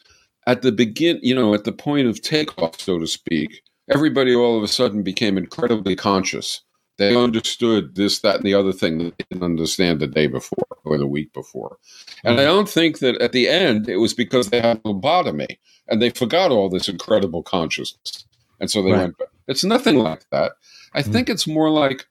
[0.47, 4.57] at the begin, you know, at the point of takeoff, so to speak, everybody all
[4.57, 6.61] of a sudden became incredibly conscious.
[6.97, 10.77] They understood this, that, and the other thing that they didn't understand the day before
[10.85, 11.77] or the week before.
[12.23, 16.01] And I don't think that at the end it was because they had lobotomy and
[16.01, 18.25] they forgot all this incredible consciousness.
[18.59, 18.99] And so they right.
[18.99, 19.15] went,
[19.47, 20.53] it's nothing like that.
[20.93, 22.05] I mm think it's more like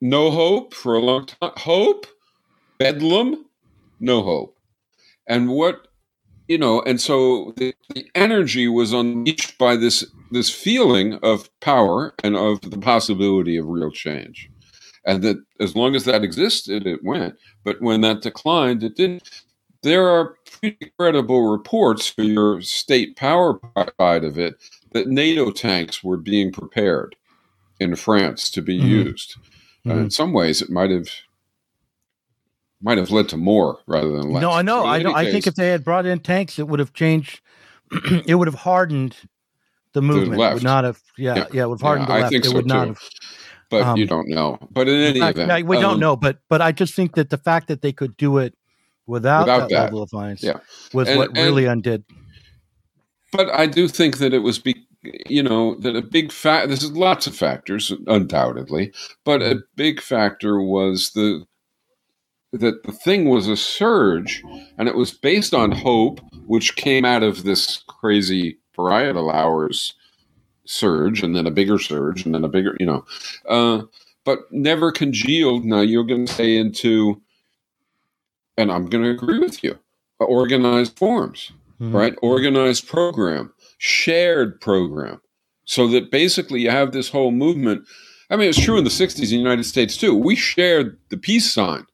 [0.00, 1.52] no hope for a long time.
[1.56, 2.06] Hope,
[2.78, 3.46] bedlam,
[3.98, 4.56] no hope.
[5.26, 5.88] And what
[6.50, 12.12] you know, and so the, the, energy was unleashed by this this feeling of power
[12.24, 14.50] and of the possibility of real change,
[15.06, 17.36] and that as long as that existed, it went.
[17.62, 19.30] But when that declined, it didn't.
[19.84, 23.60] There are pretty credible reports for your state power
[24.00, 24.56] side of it
[24.90, 27.14] that NATO tanks were being prepared
[27.78, 28.88] in France to be mm-hmm.
[28.88, 29.36] used.
[29.86, 29.90] Mm-hmm.
[29.92, 31.08] Uh, in some ways, it might have
[32.82, 34.42] might have led to more rather than less.
[34.42, 34.86] No, I know.
[34.86, 35.14] I know.
[35.14, 37.40] I think if they had brought in tanks, it would have changed.
[38.26, 39.16] it would have hardened
[39.92, 40.40] the movement.
[40.40, 41.00] The would not have.
[41.18, 41.46] Yeah, yeah.
[41.52, 42.26] yeah it would have hardened yeah, the left.
[42.26, 42.74] I think it so would too.
[42.74, 43.00] not have.
[43.70, 44.58] But um, you don't know.
[44.70, 46.16] But in any fact, event, we um, don't know.
[46.16, 48.54] But but I just think that the fact that they could do it
[49.06, 50.58] without, without that, that, level of violence yeah.
[50.92, 52.04] was and, what really and, undid.
[53.32, 54.74] But I do think that it was be,
[55.28, 56.68] you know that a big fact.
[56.68, 58.92] There's lots of factors, undoubtedly,
[59.24, 61.44] but a big factor was the
[62.52, 64.42] that the thing was a surge
[64.76, 69.94] and it was based on hope, which came out of this crazy varietal hours
[70.66, 73.04] surge and then a bigger surge and then a bigger, you know,
[73.48, 73.82] uh,
[74.24, 75.64] but never congealed.
[75.64, 77.20] Now you're going to say into,
[78.56, 79.78] and I'm going to agree with you,
[80.18, 81.94] organized forms, mm-hmm.
[81.94, 82.14] right?
[82.20, 85.20] Organized program, shared program.
[85.64, 87.86] So that basically you have this whole movement.
[88.28, 90.16] I mean, it's true in the 60s in the United States too.
[90.16, 91.86] We shared the peace sign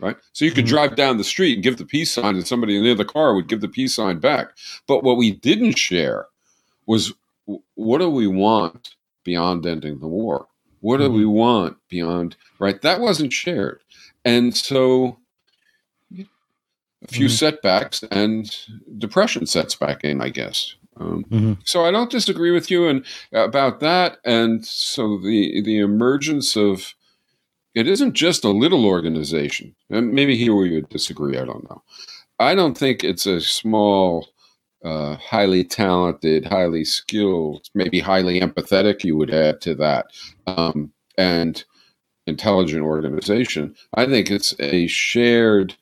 [0.00, 0.16] right?
[0.32, 0.74] So you could mm-hmm.
[0.74, 3.34] drive down the street and give the peace sign, and somebody in the other car
[3.34, 4.56] would give the peace sign back.
[4.86, 6.26] But what we didn't share
[6.86, 7.12] was
[7.74, 10.46] what do we want beyond ending the war?
[10.80, 11.30] What do we mm-hmm.
[11.30, 12.80] want beyond, right?
[12.82, 13.80] That wasn't shared.
[14.24, 15.18] And so
[17.02, 17.34] a few mm-hmm.
[17.34, 18.54] setbacks and
[18.98, 20.74] depression sets back in, I guess.
[20.98, 21.52] Um, mm-hmm.
[21.64, 24.18] So I don't disagree with you and about that.
[24.24, 26.94] And so the the emergence of
[27.76, 29.76] it isn't just a little organization.
[29.90, 31.36] And maybe here we would disagree.
[31.36, 31.82] I don't know.
[32.40, 34.28] I don't think it's a small,
[34.82, 40.06] uh, highly talented, highly skilled, maybe highly empathetic, you would add to that,
[40.46, 41.64] um, and
[42.26, 43.74] intelligent organization.
[43.94, 45.76] I think it's a shared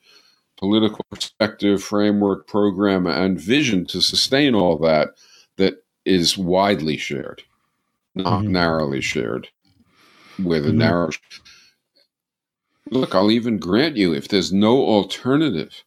[0.56, 5.10] political perspective, framework, program, and vision to sustain all that
[5.58, 7.42] that is widely shared,
[8.16, 8.52] not mm-hmm.
[8.52, 9.48] narrowly shared
[10.42, 10.70] with mm-hmm.
[10.70, 11.10] a narrow
[12.94, 15.82] Look, I'll even grant you if there's no alternative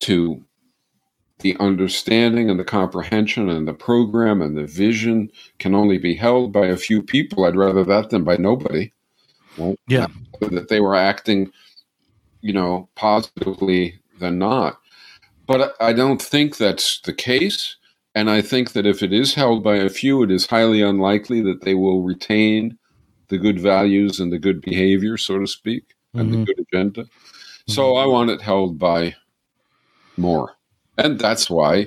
[0.00, 0.44] to
[1.38, 6.52] the understanding and the comprehension and the program and the vision can only be held
[6.52, 7.44] by a few people.
[7.44, 8.92] I'd rather that than by nobody.
[9.56, 10.08] Well, yeah.
[10.40, 11.52] That they were acting,
[12.40, 14.80] you know, positively than not.
[15.46, 17.76] But I don't think that's the case.
[18.16, 21.40] And I think that if it is held by a few, it is highly unlikely
[21.42, 22.76] that they will retain
[23.28, 26.40] the good values and the good behavior, so to speak, and mm-hmm.
[26.40, 27.06] the good agenda.
[27.66, 29.14] So I want it held by
[30.16, 30.56] more.
[30.98, 31.86] And that's why,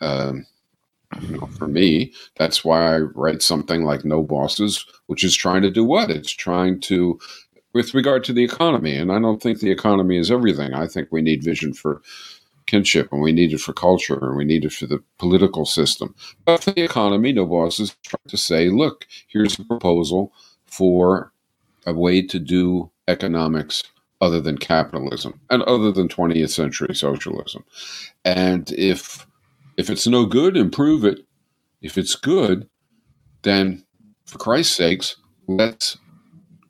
[0.00, 0.46] um,
[1.20, 5.62] you know, for me, that's why I write something like No Bosses, which is trying
[5.62, 6.10] to do what?
[6.10, 7.18] It's trying to,
[7.72, 8.96] with regard to the economy.
[8.96, 10.74] And I don't think the economy is everything.
[10.74, 12.02] I think we need vision for
[12.66, 16.14] kinship and we need it for culture and we need it for the political system.
[16.44, 20.32] But for the economy, No Bosses trying to say, look, here's a proposal
[20.66, 21.32] for
[21.84, 23.84] a way to do economics
[24.20, 27.64] other than capitalism and other than 20th century socialism.
[28.24, 29.26] And if
[29.76, 31.20] if it's no good, improve it.
[31.80, 32.68] If it's good,
[33.42, 33.84] then
[34.26, 35.16] for Christ's sakes,
[35.48, 35.96] let's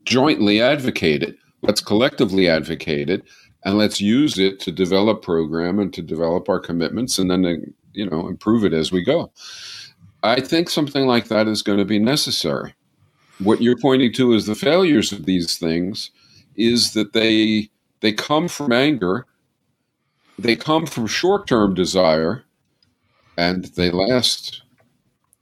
[0.05, 1.37] jointly advocate it.
[1.63, 3.25] Let's collectively advocate it
[3.65, 8.09] and let's use it to develop program and to develop our commitments and then you
[8.09, 9.31] know improve it as we go
[10.23, 12.75] i think something like that is going to be necessary
[13.39, 16.11] what you're pointing to is the failures of these things
[16.57, 19.27] is that they they come from anger
[20.39, 22.45] they come from short-term desire
[23.37, 24.63] and they last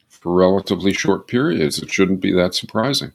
[0.09, 3.13] for relatively short periods it shouldn't be that surprising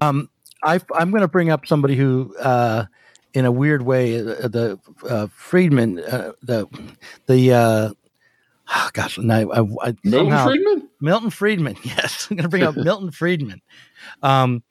[0.00, 0.28] um,
[0.64, 2.86] I, am going to bring up somebody who uh,
[3.34, 6.66] in a weird way, uh, the uh, Friedman, uh, the
[7.26, 7.90] the uh,
[8.74, 11.76] oh gosh, I, I, I Milton somehow, Friedman, Milton Friedman.
[11.84, 13.60] Yes, I'm going to bring up Milton Friedman.
[14.22, 14.62] Um,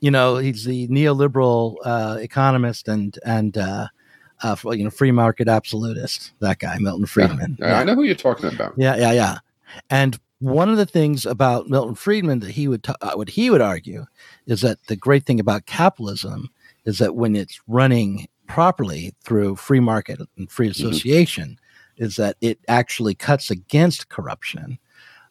[0.00, 3.88] you know, he's the neoliberal uh, economist and and uh,
[4.42, 6.32] uh, you know free market absolutist.
[6.40, 7.58] That guy, Milton Friedman.
[7.60, 7.78] Yeah.
[7.78, 8.74] I know who you're talking about.
[8.76, 9.38] Yeah, yeah, yeah.
[9.88, 13.50] And one of the things about Milton Friedman that he would t- uh, what he
[13.50, 14.06] would argue
[14.46, 16.48] is that the great thing about capitalism
[16.86, 20.88] is that when it's running properly through free market and free mm-hmm.
[20.88, 22.04] association, mm-hmm.
[22.04, 24.78] is that it actually cuts against corruption,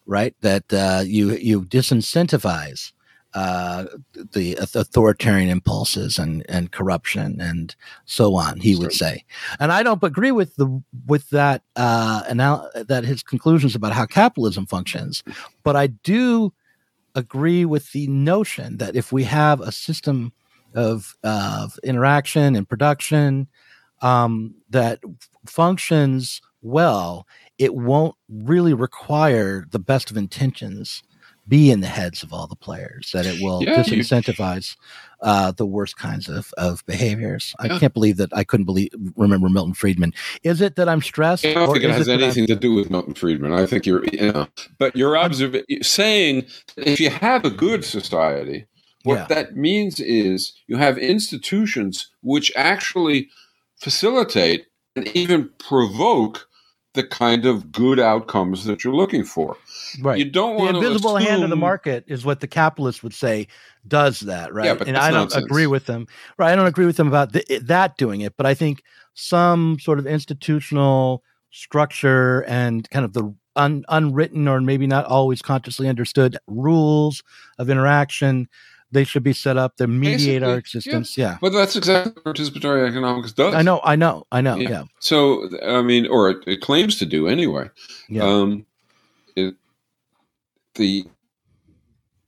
[0.05, 0.35] right?
[0.41, 2.91] That uh, you you disincentivize
[3.33, 3.85] uh,
[4.33, 8.59] the authoritarian impulses and, and corruption and so on.
[8.59, 9.23] He would say,
[9.59, 14.05] and I don't agree with the with that uh, anal- that his conclusions about how
[14.05, 15.23] capitalism functions,
[15.63, 16.53] but I do
[17.15, 20.33] agree with the notion that if we have a system
[20.73, 23.47] of, of interaction and production
[24.01, 24.99] um, that
[25.45, 27.25] functions well,
[27.57, 31.03] it won't really require the best of intentions
[31.49, 34.77] be in the heads of all the players, that it will yeah, disincentivize
[35.21, 37.53] uh, the worst kinds of, of behaviors.
[37.63, 37.73] Yeah.
[37.73, 40.13] I can't believe that I couldn't believe remember Milton Friedman.
[40.43, 41.45] Is it that I'm stressed?
[41.45, 43.51] I don't think it has it anything to do with Milton Friedman.
[43.51, 46.45] I think you're, you know, but your observation saying
[46.77, 48.67] if you have a good society,
[49.03, 49.25] what yeah.
[49.25, 53.29] that means is you have institutions which actually
[53.77, 56.48] facilitate and even provoke
[56.93, 59.55] the kind of good outcomes that you're looking for.
[60.01, 60.17] Right.
[60.17, 61.29] You don't want the invisible assume...
[61.29, 63.47] hand of the market is what the capitalists would say
[63.87, 64.65] does that, right?
[64.65, 65.45] Yeah, but and I don't nonsense.
[65.45, 66.07] agree with them.
[66.37, 69.77] Right, I don't agree with them about the, that doing it, but I think some
[69.79, 75.87] sort of institutional structure and kind of the un, unwritten or maybe not always consciously
[75.87, 77.23] understood rules
[77.57, 78.47] of interaction
[78.91, 81.17] they should be set up to mediate Basically, our existence.
[81.17, 81.31] Yeah.
[81.31, 81.37] yeah.
[81.41, 83.53] But that's exactly what participatory economics does.
[83.53, 84.55] I know, I know, I know.
[84.55, 84.69] Yeah.
[84.69, 84.83] yeah.
[84.99, 87.69] So, I mean, or it, it, claims to do anyway.
[88.07, 88.23] Yeah.
[88.23, 88.65] Um,
[89.35, 89.55] it,
[90.75, 91.05] the,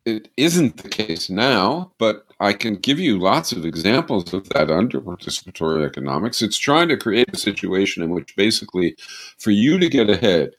[0.06, 4.72] it isn't the case now, but I can give you lots of examples of that
[4.72, 6.42] under participatory economics.
[6.42, 8.96] It's trying to create a situation in which basically
[9.38, 10.52] for you to get ahead,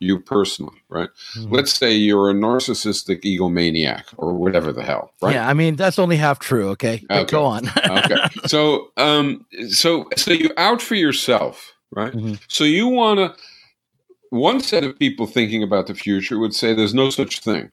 [0.00, 1.08] you personally, right?
[1.36, 1.54] Mm-hmm.
[1.54, 5.34] Let's say you're a narcissistic egomaniac or whatever the hell, right?
[5.34, 6.68] Yeah, I mean that's only half true.
[6.70, 7.30] Okay, okay.
[7.30, 7.68] go on.
[7.90, 12.12] okay, so um, so so you out for yourself, right?
[12.12, 12.34] Mm-hmm.
[12.48, 13.34] So you want to.
[14.30, 17.70] One set of people thinking about the future would say there's no such thing,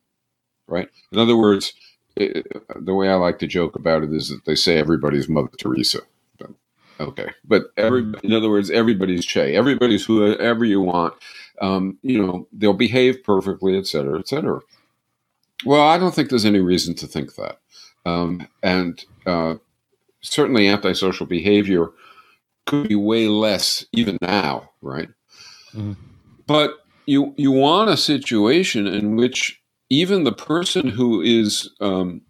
[0.67, 0.87] right?
[1.11, 1.73] In other words,
[2.15, 5.51] it, the way I like to joke about it is that they say everybody's Mother
[5.57, 5.99] Teresa.
[6.99, 11.13] Okay, but every in other words, everybody's Che, everybody's whoever you want
[11.61, 14.59] um, you know, they'll behave perfectly, et cetera, et cetera.
[15.65, 17.59] Well, I don't think there's any reason to think that.
[18.05, 19.55] Um, and uh,
[20.21, 21.87] certainly antisocial behavior
[22.65, 25.09] could be way less even now, right?
[25.73, 25.95] Mm.
[26.47, 32.21] But you you want a situation in which even the person who is um,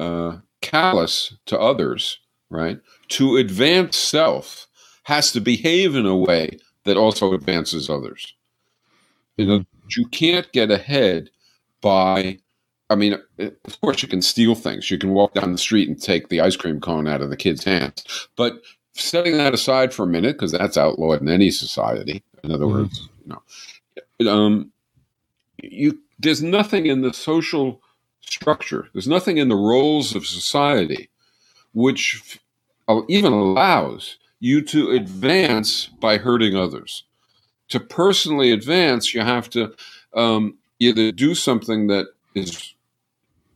[0.00, 2.18] uh, callous to others,
[2.50, 4.66] right, to advance self,
[5.04, 8.34] has to behave in a way that also advances others.
[9.38, 9.64] You know,
[9.96, 11.30] you can't get ahead
[11.80, 12.38] by.
[12.90, 14.90] I mean, of course, you can steal things.
[14.90, 17.36] You can walk down the street and take the ice cream cone out of the
[17.36, 18.28] kid's hands.
[18.34, 18.62] But
[18.94, 22.22] setting that aside for a minute, because that's outlawed in any society.
[22.42, 22.82] In other mm-hmm.
[22.82, 24.72] words, you know, um,
[25.62, 27.80] you there's nothing in the social
[28.22, 28.88] structure.
[28.92, 31.08] There's nothing in the roles of society
[31.74, 32.40] which
[33.08, 37.04] even allows you to advance by hurting others
[37.68, 39.74] to personally advance, you have to
[40.14, 42.74] um, either do something that is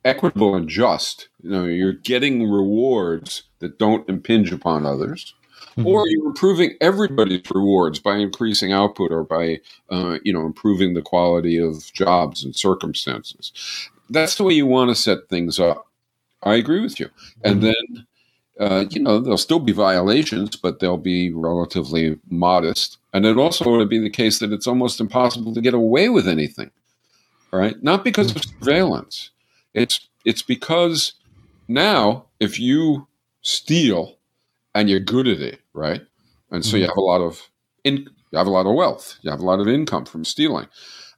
[0.05, 1.29] equitable and just.
[1.41, 5.33] You know, you're getting rewards that don't impinge upon others,
[5.71, 5.87] mm-hmm.
[5.87, 9.59] or you're improving everybody's rewards by increasing output or by,
[9.89, 13.89] uh, you know, improving the quality of jobs and circumstances.
[14.09, 15.87] That's the way you want to set things up.
[16.43, 17.07] I agree with you.
[17.07, 17.49] Mm-hmm.
[17.49, 18.07] And then,
[18.59, 22.97] uh, you know, there'll still be violations, but they'll be relatively modest.
[23.13, 26.27] And it also would be the case that it's almost impossible to get away with
[26.27, 26.71] anything,
[27.51, 27.81] right?
[27.83, 29.31] Not because of surveillance.
[29.73, 31.13] It's it's because
[31.67, 33.07] now if you
[33.41, 34.17] steal
[34.75, 36.01] and you're good at it, right?
[36.51, 36.89] And so you Mhm.
[36.89, 37.49] have a lot of
[37.83, 37.97] in,
[38.31, 40.67] you have a lot of wealth, you have a lot of income from stealing.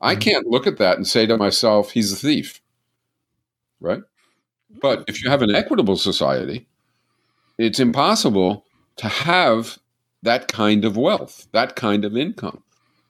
[0.02, 0.22] I Mhm.
[0.22, 2.62] can't look at that and say to myself, he's a thief,
[3.80, 4.02] right?
[4.82, 6.68] But if you have an equitable society,
[7.58, 8.66] it's impossible
[8.98, 9.78] to have
[10.24, 12.63] that kind of wealth, that kind of income.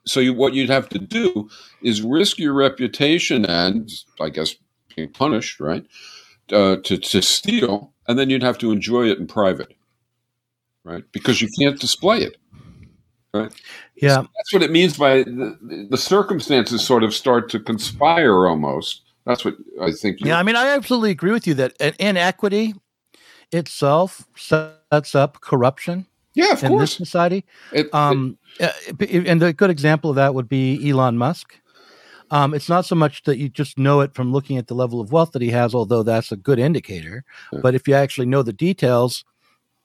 [0.06, 1.50] So you, what you'd have to do
[1.82, 3.90] is risk your reputation and,
[4.22, 4.56] I guess,
[4.96, 5.86] being punished, right,
[6.52, 9.74] uh, to to steal, and then you'd have to enjoy it in private,
[10.84, 12.38] right, because you can't display it.
[13.96, 14.16] Yeah.
[14.16, 19.02] So that's what it means by the, the circumstances sort of start to conspire almost.
[19.26, 20.22] That's what I think.
[20.22, 22.76] Yeah, I mean, I absolutely agree with you that inequity
[23.52, 26.06] itself sets up corruption
[26.36, 27.46] yeah, of in this society.
[27.74, 28.70] It- Um, uh,
[29.10, 31.56] and a good example of that would be Elon Musk.
[32.32, 35.00] Um, it's not so much that you just know it from looking at the level
[35.00, 37.24] of wealth that he has, although that's a good indicator.
[37.54, 37.60] Yeah.
[37.62, 39.24] But if you actually know the details,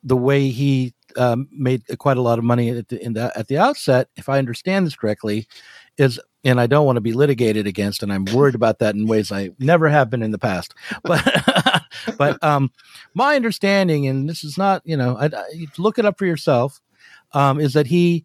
[0.03, 3.49] the way he um, made quite a lot of money at the, in the, at
[3.49, 5.47] the outset, if I understand this correctly,
[5.99, 9.07] is and I don't want to be litigated against, and I'm worried about that in
[9.07, 10.73] ways I never have been in the past.
[11.03, 11.23] But
[12.19, 12.71] but um,
[13.15, 16.81] my understanding, and this is not you know, I, I, look it up for yourself,
[17.33, 18.25] um, is that he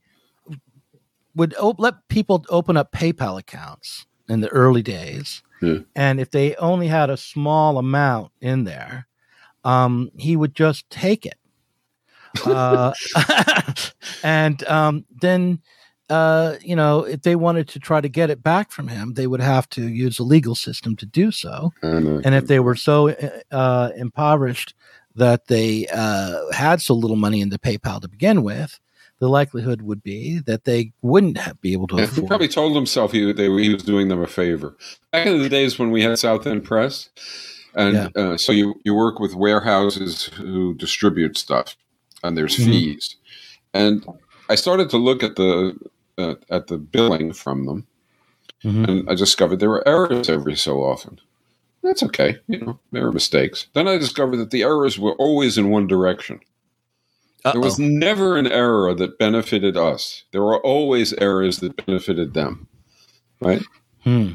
[1.35, 5.79] would op- let people open up PayPal accounts in the early days, Yeah.
[5.95, 9.07] and if they only had a small amount in there,
[9.63, 11.37] um, he would just take it,
[12.45, 12.93] uh,
[14.23, 15.61] and um, then.
[16.09, 19.27] Uh, you know, if they wanted to try to get it back from him, they
[19.27, 21.73] would have to use a legal system to do so.
[21.81, 23.09] And, uh, if they were so
[23.51, 24.75] uh, impoverished
[25.15, 28.79] that they uh, had so little money in the PayPal to begin with,
[29.19, 32.75] the likelihood would be that they wouldn't have, be able to Yeah, he probably told
[32.75, 34.75] himself he they, he was doing them a favor.
[35.11, 37.09] Back in the days when we had South End Press,
[37.73, 41.77] and uh, so you you work with warehouses who distribute stuff,
[42.23, 42.65] and there's Mhm.
[42.65, 43.15] fees,
[43.73, 44.05] and
[44.49, 45.77] I started to look at the
[46.17, 47.87] uh, at the billing from them,
[48.63, 48.87] Mhm.
[48.87, 51.19] and I discovered there were errors every so often.
[51.83, 53.67] That's okay, you know, there were mistakes.
[53.73, 56.39] Then I discovered that the errors were always in one direction.
[57.43, 60.23] There was never an error that benefited us.
[60.31, 62.67] There were always errors that benefited them,
[63.39, 63.61] right?
[64.03, 64.29] Hmm.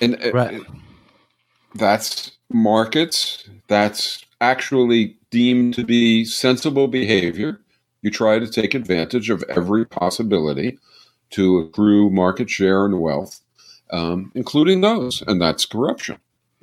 [0.00, 0.62] And uh, Right.
[1.74, 3.48] that's markets.
[3.66, 7.60] That's actually deemed to be sensible behavior.
[8.06, 10.78] You try to take advantage of every possibility
[11.30, 13.40] to accrue market share and wealth,
[13.90, 16.18] um, including those, and that's corruption.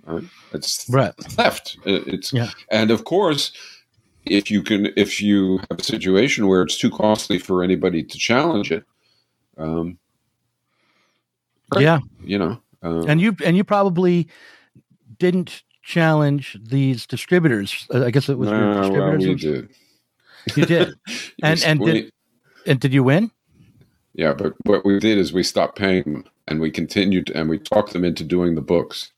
[0.05, 0.23] Right?
[0.53, 1.13] It's Right.
[1.17, 1.79] theft.
[1.83, 2.49] It's Yeah.
[2.71, 3.51] and of course,
[4.25, 8.17] if you can, if you have a situation where it's too costly for anybody to
[8.17, 8.85] challenge it,
[9.57, 9.97] um,
[11.75, 11.81] Right.
[11.83, 14.29] Yeah, you know, um, and you and you probably
[15.19, 17.85] didn't challenge these distributors.
[17.93, 19.27] I guess it was your no, well, distributors.
[19.27, 19.69] we did.
[20.55, 20.93] You did,
[21.43, 22.11] And- and did-
[22.65, 23.29] and did you win?
[24.13, 27.57] Yeah, but what we did is we stopped paying them and we continued and we
[27.57, 29.11] talked them into doing the books.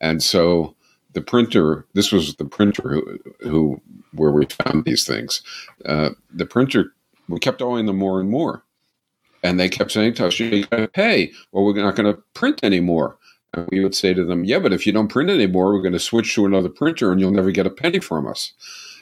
[0.00, 0.74] And so
[1.12, 3.80] the printer, this was the printer who, who
[4.14, 5.42] where we found these things.
[5.84, 6.92] Uh, the printer,
[7.28, 8.64] we kept owing them more and more.
[9.44, 12.20] And they kept saying to us, you got to pay, or we're not going to
[12.34, 13.16] print anymore.
[13.54, 15.92] And we would say to them, yeah, but if you don't print anymore, we're going
[15.92, 18.52] to switch to another printer and you'll never get a penny from us.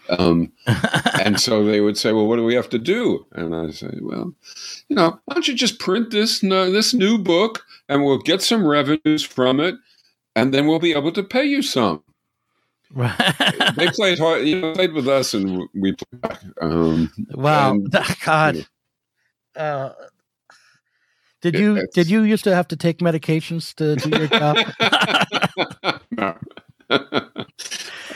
[0.09, 0.53] Um,
[1.23, 3.91] and so they would say, "Well, what do we have to do?" And I say,
[4.01, 4.33] "Well,
[4.89, 8.43] you know, why don't you just print this no, this new book, and we'll get
[8.43, 9.75] some revenues from it,
[10.35, 12.03] and then we'll be able to pay you some."
[12.95, 13.15] right.
[13.77, 16.43] They played hard, you know, played with us, and we played back.
[16.63, 17.73] Um, wow.
[17.73, 17.93] and-
[18.25, 18.67] God.
[19.57, 19.91] Uh,
[21.41, 24.57] did It- you did you used to have to take medications to do your job?
[26.11, 26.37] no.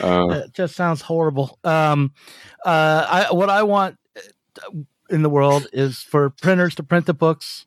[0.01, 1.57] Uh, it just sounds horrible.
[1.63, 2.13] Um,
[2.65, 4.77] uh, I, what I want uh,
[5.09, 7.65] in the world is for printers to print the books,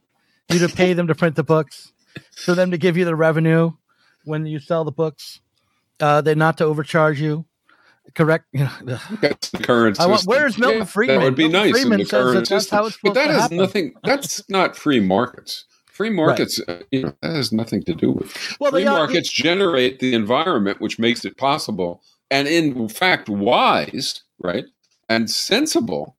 [0.51, 1.93] you to pay them to print the books,
[2.37, 3.72] for them to give you the revenue
[4.24, 5.41] when you sell the books.
[6.01, 7.45] Uh, they not to overcharge you.
[8.14, 8.45] Correct.
[8.53, 9.99] You know, that's the current.
[9.99, 11.18] I want- where's Milton Yeah, Friedman?
[11.20, 12.93] That would be Milton nice Friedman in the current that that's system.
[13.03, 13.95] but that has nothing.
[14.05, 15.64] That's not free markets.
[15.87, 18.57] Free markets, uh, you know, that has nothing to do with.
[18.59, 24.22] well, free are- markets generate the environment which makes it possible, and in fact, wise,
[24.43, 24.64] right,
[25.09, 26.16] and sensible,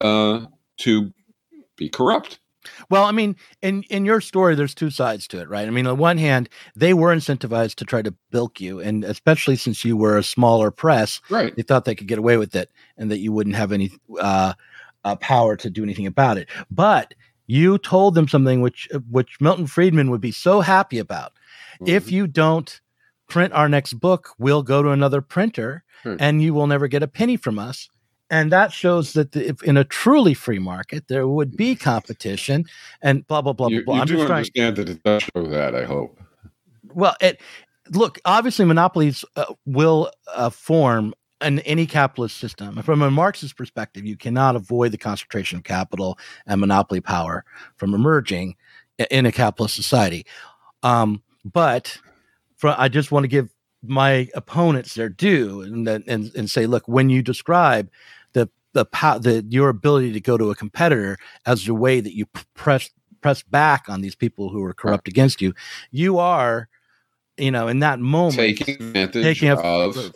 [0.00, 0.46] uh,
[0.78, 1.12] to
[1.76, 2.38] be corrupt.
[2.90, 5.66] Well, I mean, in in your story, there's two sides to it, right?
[5.66, 9.56] I mean, on one hand, they were incentivized to try to bilk you, and especially
[9.56, 11.54] since you were a smaller press, Right.
[11.56, 13.90] they thought they could get away with it, and that you wouldn't have any
[14.20, 14.52] uh,
[15.04, 16.48] uh, power to do anything about it.
[16.70, 17.14] But
[17.48, 21.32] you told them something which which Milton Friedman would be so happy about.
[21.84, 22.14] If Mm-hmm.
[22.14, 22.80] you don't
[23.28, 26.16] print our next book, we'll go to another printer, Hmm.
[26.18, 27.88] and you will never get a penny from us.
[28.30, 32.64] and that shows that the, if in a truly free market there would be competition
[33.02, 33.96] and blah blah blah You, blah.
[33.96, 34.44] you I'm do just trying.
[34.44, 35.74] To understand that it does show that.
[35.74, 36.18] I hope.
[36.94, 37.40] Well, it
[37.90, 41.12] look obviously monopolies uh, will uh, form
[41.42, 42.80] in any capitalist system.
[42.82, 47.44] From a Marxist perspective, you cannot avoid the concentration of capital and monopoly power
[47.76, 48.56] from emerging
[49.10, 50.24] in a capitalist society.
[50.82, 51.98] Um, but
[52.62, 53.48] for, I just want to give
[53.82, 57.90] my opponents their due and and and say, look, when you describe
[58.34, 58.84] the the
[59.20, 62.88] the your ability to go to a competitor as the way that you press
[63.20, 65.52] press back on these people who are corrupt against you,
[65.90, 66.68] you are,
[67.36, 70.12] you know, in that moment Taking advantage taking a, of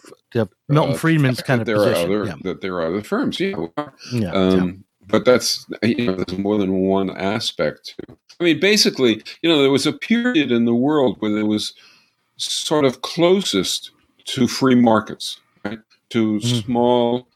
[0.69, 2.13] Milton uh, Friedman's kind of there position.
[2.13, 2.37] Are other, yeah.
[2.45, 3.41] That there are other firms.
[3.41, 3.57] Yeah.
[3.77, 4.31] Yeah, yeah.
[4.31, 8.17] Um, But that's you know, there's more than one aspect to.
[8.39, 11.75] I mean, basically, you know, there was a period in the world where there was
[12.37, 13.91] sort of closest
[14.27, 15.79] to free markets, right?
[16.11, 16.65] To Mhm.
[16.65, 17.29] small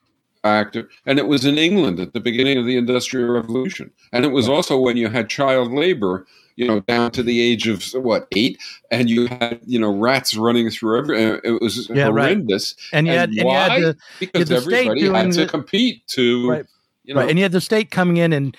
[0.44, 4.28] active, and it was in England at the beginning of the Industrial Revolution, and it
[4.32, 6.26] was also when you had child labor.
[6.57, 8.59] You know, down to the age of what eight,
[8.90, 11.18] and you had you know rats running through every.
[11.42, 12.11] It was Yeah, right.
[12.11, 12.74] horrendous.
[12.92, 13.55] and you and had, and you why?
[13.70, 16.66] had the because the state everybody had to the- compete to Right.
[17.05, 18.55] you know right, and you had the state coming in and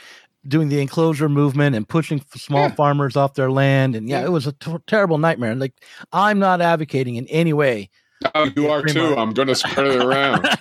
[0.47, 2.75] doing the enclosure movement and pushing small Yeah.
[2.75, 4.25] farmers off their land, and yeah, Yeah.
[4.27, 5.55] it was a t- terrible nightmare.
[5.55, 5.73] Like
[6.11, 7.89] I'm not advocating in any way.
[8.35, 9.01] Oh, you are Free too.
[9.01, 9.19] market.
[9.19, 10.47] I'm going to spread it around.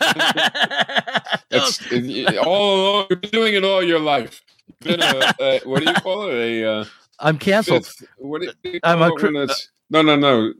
[1.52, 3.06] It's it, it- all along.
[3.10, 4.40] You've been doing it all your life.
[4.80, 6.34] Been a, a what do you call it?
[6.34, 6.84] A uh,
[7.20, 7.86] I'm canceled.
[7.86, 8.08] fifth.
[8.18, 10.52] What do you I'm a it cri- when it's- no, no, no.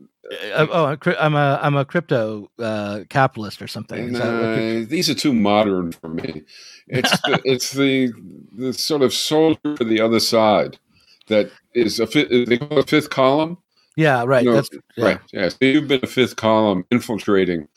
[0.53, 4.13] Uh, oh, I'm a I'm a crypto uh, capitalist or something.
[4.13, 6.43] What these are too modern for me.
[6.87, 8.13] It's the, it's the
[8.55, 10.77] the sort of soldier for the other side
[11.27, 12.29] that is a fifth.
[12.29, 13.57] They call it fifth column.
[13.97, 14.45] yeah, right.
[14.45, 15.05] No, That's yeah.
[15.05, 15.19] Right.
[15.33, 15.49] Yeah.
[15.49, 17.67] So you've been a fifth column infiltrating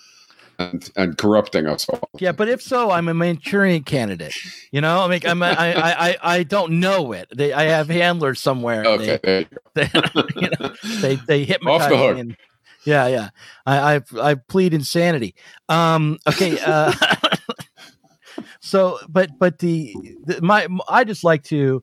[0.58, 2.08] and and corrupting us all.
[2.18, 4.34] Yeah, but if so, I'm a Manchurian candidate.
[4.70, 7.28] You know, I mean, I'm a, I, I, I, don't know it.
[7.34, 8.84] They, I have handlers somewhere.
[8.84, 9.18] Okay.
[9.22, 9.58] there you go.
[9.74, 12.18] They, they, you know, they, they hypnotize Off the hook.
[12.18, 12.36] And,
[12.84, 13.28] yeah, yeah.
[13.66, 15.34] I, I, I plead insanity.
[15.68, 16.58] Um, okay.
[16.60, 16.92] Uh,
[18.60, 19.94] so, but, but the,
[20.24, 21.82] the, my, I just like to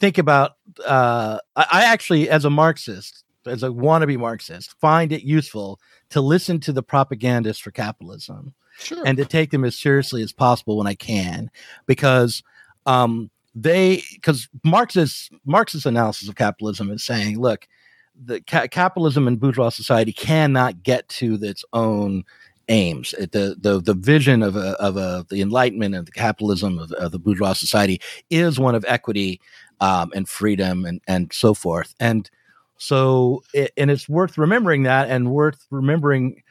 [0.00, 0.52] think about.
[0.84, 5.80] Uh, I, I actually, as a Marxist, as a wannabe Marxist, find it useful
[6.14, 9.02] to listen to the propagandists for capitalism Sure.
[9.04, 11.50] and to take them as seriously as possible when I can,
[11.86, 12.44] because
[12.86, 17.66] um, they because Marxist Marxist analysis of capitalism is saying, look,
[18.14, 22.24] the ca- capitalism and bourgeois society cannot get to its own
[22.68, 23.10] aims.
[23.10, 27.10] The the the vision of a, of a the enlightenment of the capitalism of, of
[27.10, 28.00] the bourgeois society
[28.30, 29.40] is one of equity
[29.80, 31.94] um, and freedom and and so forth.
[31.98, 32.30] And
[32.78, 36.42] so, it, and it's worth remembering that, and worth remembering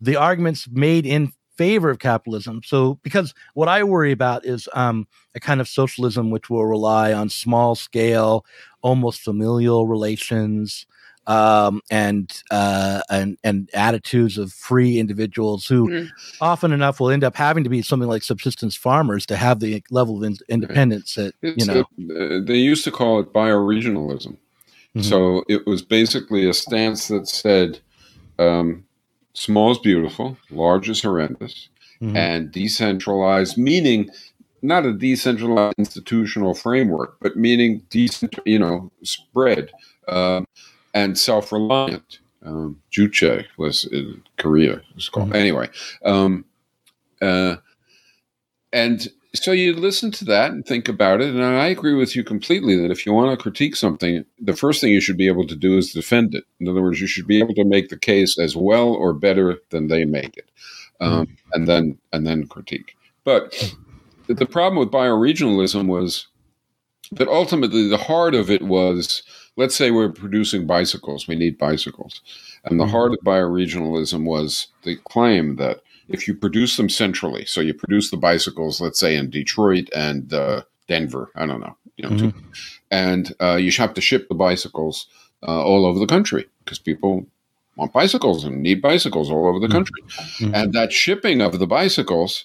[0.00, 2.62] the arguments made in favor of capitalism.
[2.64, 7.12] So, because what I worry about is um, a kind of socialism which will rely
[7.12, 8.44] on small scale,
[8.82, 10.86] almost familial relations,
[11.26, 16.08] um, and uh, and and attitudes of free individuals who Mm.
[16.40, 19.82] often enough will end up having to be something like subsistence farmers to have the
[19.90, 21.84] level of in- independence that you It's know.
[21.98, 24.38] a- uh, they used to call it bioregionalism.
[24.96, 25.04] Mhm.
[25.04, 27.78] So it was basically a stance that said,
[28.38, 28.84] um,
[29.34, 31.68] small is beautiful, large is horrendous,
[32.00, 32.16] Mhm.
[32.16, 34.10] and decentralized, meaning
[34.62, 39.70] not a decentralized institutional framework, but meaning decent, you know, spread
[40.08, 40.46] um,
[40.92, 42.18] and self-reliant.
[42.44, 44.74] Um, Juche was in Korea.
[44.78, 45.68] It was called anyway.
[46.04, 46.44] Um,
[47.22, 47.56] uh,
[48.72, 52.24] and so you listen to that and think about it, and I agree with you
[52.24, 55.46] completely that if you want to critique something, the first thing you should be able
[55.46, 56.44] to do is defend it.
[56.58, 59.58] In other words, you should be able to make the case as well or better
[59.70, 60.50] than they make it,
[61.00, 62.96] um, and then and then critique.
[63.22, 63.74] But
[64.26, 66.26] the problem with bioregionalism was
[67.12, 69.22] that ultimately the heart of it was,
[69.56, 72.20] let's say we're producing bicycles, we need bicycles,
[72.64, 77.60] and the heart of bioregionalism was the claim that if you produce them centrally, so
[77.60, 82.08] you produce the bicycles, let's say in Detroit and uh, Denver, I don't know, you
[82.08, 82.34] know, two,
[82.90, 85.06] and uh, you have to ship the bicycles
[85.46, 87.24] uh, all over the country because people
[87.76, 90.02] want bicycles and need bicycles all over the country,
[90.52, 92.44] and that shipping of the bicycles,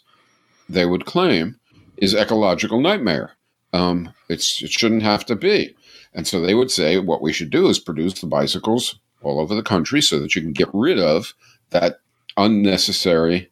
[0.70, 1.60] they would claim,
[1.98, 3.32] is ecological nightmare.
[3.74, 5.76] Um, it's it shouldn't have to be,
[6.14, 9.56] and so they would say what we should do is produce the bicycles all over
[9.56, 11.34] the country so that you can get rid of
[11.72, 12.00] that
[12.38, 13.50] unnecessary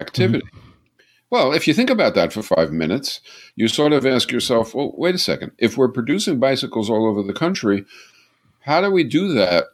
[0.00, 0.46] activity.
[1.30, 3.20] Well, if you think about that for five minutes,
[3.54, 5.52] you sort of ask yourself, well, wait a second.
[5.58, 7.84] If we're producing bicycles all over the country,
[8.60, 9.66] how do we do that?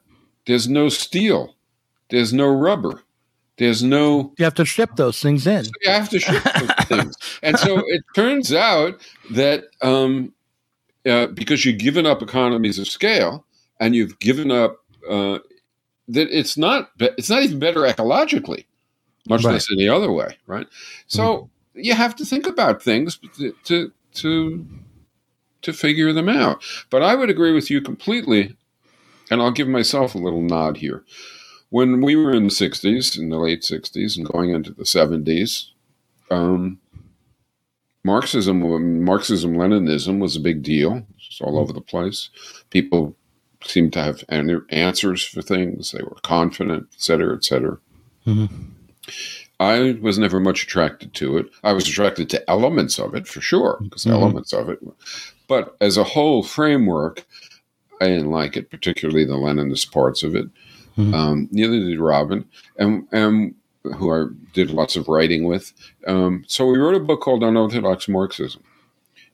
[0.46, 1.56] There's no steel,
[2.10, 3.02] there's no rubber.
[3.58, 4.34] There's no.
[4.38, 5.64] You have to ship those things in.
[5.64, 9.00] So you have to ship those things, and so it turns out
[9.30, 10.34] that um,
[11.06, 13.46] uh, because you've given up economies of scale
[13.80, 15.38] and you've given up uh,
[16.08, 18.66] that it's not it's not even better ecologically,
[19.28, 19.52] much Right.
[19.54, 20.66] less any other way, right?
[21.06, 24.66] So you have to think about things to to to
[25.62, 26.62] to figure them out.
[26.90, 28.54] But I would agree with you completely,
[29.30, 31.04] and I'll give myself a little nod here.
[31.70, 35.72] When we were in the '60s, in the late '60s, and going into the '70s,
[36.30, 36.78] um,
[38.04, 38.60] Marxism,
[39.04, 41.04] Marxism, Leninism was a big deal.
[41.16, 42.30] It's all over the place.
[42.70, 43.16] People
[43.64, 45.90] seemed to have answers for things.
[45.90, 47.78] They were confident, et cetera, et cetera.
[48.24, 48.48] Mhm.
[49.58, 51.46] I was never much attracted to it.
[51.64, 54.12] I was attracted to elements of it for sure, because Mhm.
[54.12, 54.78] elements of it.
[55.48, 57.24] But as a whole framework,
[58.00, 60.46] I didn't like it, particularly the Leninist parts of it.
[60.98, 61.14] Mhm.
[61.14, 62.44] Um, neither did Robin,
[62.78, 65.72] and, and who I did lots of writing with.
[66.06, 68.62] Um, so we wrote a book called Unorthodox Marxism.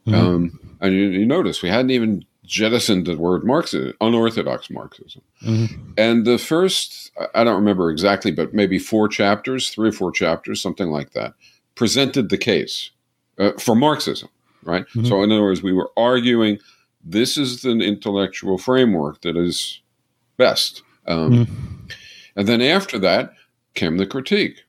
[0.07, 0.15] Mhm.
[0.15, 5.23] Um, and you, you notice we hadn't even jettisoned the word Marxism, unorthodox Marxism.
[5.45, 5.93] Mhm.
[5.97, 10.61] And the first, I- don't remember exactly, but maybe four chapters, three or four chapters,
[10.61, 11.35] something like that,
[11.75, 12.91] presented the case
[13.39, 14.29] uh, for Marxism,
[14.65, 14.85] right?
[14.95, 15.09] Mhm.
[15.09, 16.59] So, in other words, we were arguing
[17.05, 19.81] this is the intellectual framework that is
[20.37, 20.83] best.
[21.07, 21.47] Um, Mhm.
[22.37, 23.33] And then after that
[23.75, 24.65] came the critique.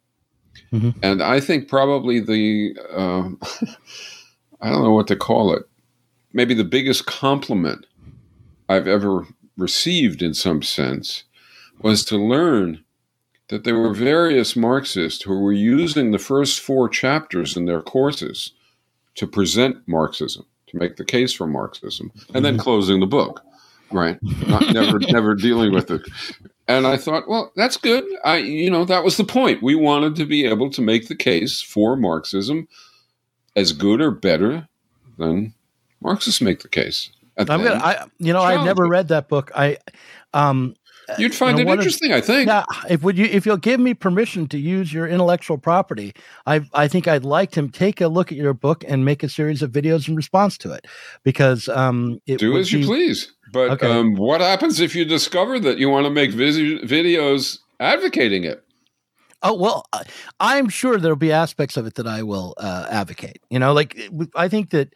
[0.71, 0.95] Mhm.
[1.03, 3.29] And I think probably the, uh,
[4.61, 5.63] I don't know what to call it,
[6.33, 7.85] maybe the biggest compliment
[8.67, 9.25] I've ever
[9.57, 11.23] received in some sense
[11.79, 12.83] was to learn
[13.49, 18.51] that there were various Marxists who were using the first four chapters in their courses
[19.15, 22.63] to present Marxism, to make the case for Marxism, and then mm-hmm.
[22.63, 23.43] closing the book,
[23.91, 24.17] right?
[24.47, 26.01] Not, never, never dealing with it.
[26.67, 28.05] And I thought, well, that's good.
[28.23, 29.61] I, you know, that was the point.
[29.61, 32.67] We wanted to be able to make the case for Marxism
[33.55, 34.67] as good or better
[35.17, 35.53] than
[36.03, 37.09] Marxists make the case.
[37.37, 37.75] I'm gonna.
[37.75, 39.51] I you know I've never read that book.
[39.55, 39.77] I
[40.33, 40.75] um
[41.17, 42.47] you'd find you know, it interesting, I think.
[42.47, 42.63] yeah.
[42.89, 46.13] If would you if you'll give me permission to use your intellectual property,
[46.45, 49.29] I I think I'd like to take a look at your book and make a
[49.29, 50.85] series of videos in response to it
[51.23, 53.33] because um it Do as you please.
[53.51, 53.91] But Okay.
[53.91, 58.63] um, what happens if you discover that you want to make vis- videos advocating it?
[59.41, 59.85] Oh well,
[60.39, 63.39] I'm sure there'll be aspects of it that I will uh, advocate.
[63.49, 63.99] You know, like
[64.35, 64.93] I think that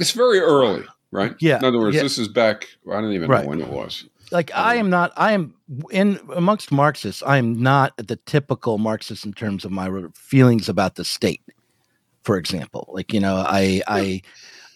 [0.00, 1.34] It's very early, right?
[1.40, 2.02] Yeah, In other words, yeah.
[2.02, 2.66] this is back.
[2.90, 3.44] I don't even Right.
[3.44, 4.06] know when it was.
[4.32, 5.54] like I am not I am
[5.90, 10.94] in amongst Marxists I am not the typical Marxist in terms of my feelings about
[10.94, 11.42] the state
[12.22, 14.22] for example like you know I I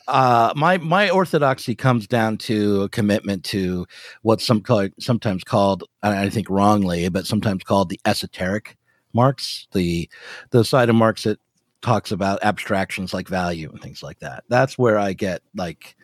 [0.09, 3.87] uh my my orthodoxy comes down to a commitment to
[4.23, 8.77] what's some call, sometimes called I think wrongly but sometimes called the esoteric
[9.13, 10.09] Marx the
[10.51, 11.39] the side of Marx that
[11.85, 15.97] talks about abstractions like value and things like that that's where I get like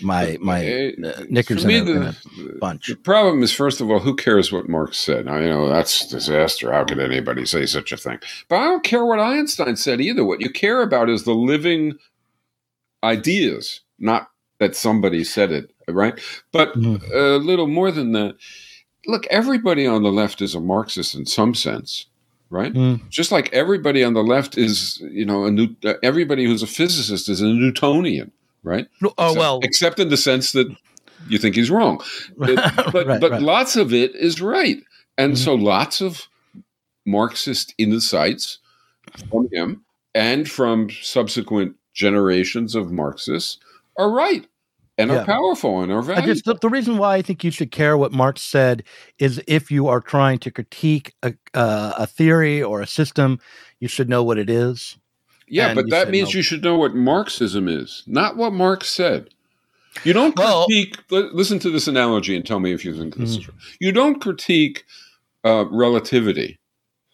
[0.00, 2.16] my my Uh, uh, knickers me, in a, in a
[2.60, 5.28] bunch the problem is, first of all, who cares what Marx said?
[5.28, 6.72] I know that's disaster.
[6.72, 8.18] How could anybody say such a thing?
[8.48, 10.24] But I don't care what Einstein said either.
[10.24, 11.94] What you care about is the living
[13.04, 16.18] ideas, not that somebody said it, right?
[16.52, 17.02] But Mhm.
[17.12, 18.36] a little more than that.
[19.06, 22.06] Look, everybody on the left is a Marxist in some sense,
[22.50, 22.72] right?
[22.72, 23.08] Mm.
[23.08, 25.68] Just like everybody on the left is, you know, a new.
[25.84, 28.30] Uh, everybody who's a physicist is a Newtonian,
[28.62, 28.86] right?
[29.18, 30.68] Oh So- well, except in the sense that
[31.28, 32.02] you think he's wrong.
[32.42, 33.42] It- but Right, but right.
[33.42, 34.78] lots of it is right,
[35.18, 35.38] and Mhm.
[35.38, 36.28] so lots of
[37.06, 38.58] Marxist insights
[39.30, 39.84] from him
[40.14, 43.58] and from subsequent generations of Marxists
[43.98, 44.46] are right
[44.98, 45.18] and Yeah.
[45.22, 46.26] are powerful and are I valuable.
[46.32, 48.82] just the, the reason why I think you should care what Marx said
[49.18, 53.38] is if you are trying to critique a uh, a theory or a system,
[53.80, 54.96] you should know what it is.
[55.48, 56.38] yeah, but that means no.
[56.38, 59.28] you should know what Marxism is, not what Marx said.
[60.04, 60.98] You don't Well- critique.
[61.10, 63.38] li- listen to this analogy and tell me if you think this Mm.
[63.38, 63.54] is true.
[63.80, 64.84] You don't critique
[65.44, 66.58] uh, relativity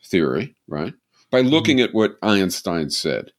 [0.07, 0.95] theory, right?
[1.31, 1.85] By looking Mm-hmm.
[1.85, 3.33] at what Einstein said.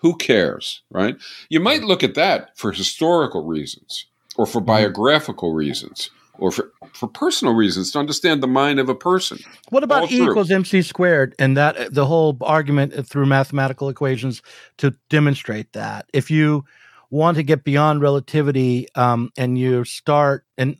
[0.00, 1.16] Who cares, right?
[1.48, 4.66] You might look at that for historical reasons, or for Mm-hmm.
[4.66, 9.38] biographical reasons, or for, for personal reasons to understand the mind of a person.
[9.70, 14.42] What about E equals MC squared and that the whole argument through mathematical equations
[14.78, 16.06] to demonstrate that?
[16.12, 16.64] If you
[17.10, 20.76] want to get beyond relativity um, and you start and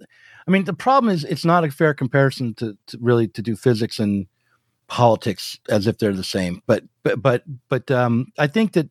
[0.46, 3.56] I mean the problem is it's not a fair comparison to, to really to do
[3.56, 4.26] physics and
[4.88, 6.62] politics as if they're the same.
[6.66, 8.88] But but but but um, I think that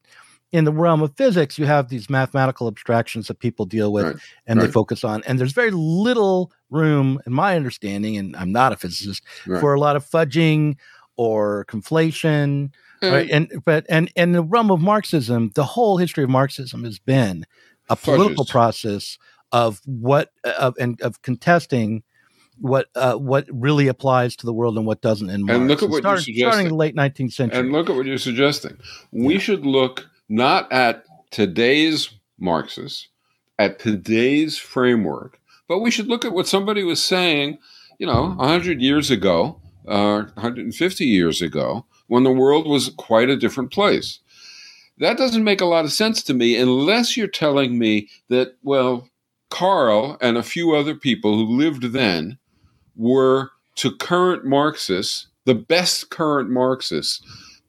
[0.51, 4.15] in the realm of physics, you have these mathematical abstractions that people deal with Right,
[4.45, 8.71] and they focus on, and there's very little room, in my understanding, and I'm not
[8.71, 9.59] a physicist, Right.
[9.59, 10.77] for a lot of fudging
[11.17, 12.71] or conflation.
[13.01, 13.29] right?
[13.29, 17.45] And but and and the realm of Marxism, the whole history of Marxism has been
[17.89, 19.17] a political process
[19.51, 22.03] of what of and of contesting
[22.59, 25.57] what uh, what really applies to the world and what doesn't in Marx.
[25.57, 26.77] And look at what you're starting, starting suggesting.
[26.77, 27.59] late 19th century.
[27.59, 28.77] And look at what you're suggesting.
[29.11, 33.07] We should look not at today's Marxists,
[33.57, 37.57] at today's framework, but we should look at what somebody was saying,
[37.99, 43.37] you know, 100 years ago, uh, 150 years ago, when the world was quite a
[43.37, 44.19] different place.
[44.99, 49.09] That doesn't make a lot of sense to me unless you're telling me that, well,
[49.49, 52.37] Karl and a few other people who lived then
[52.97, 57.21] were to current Marxists, the best current Marxists,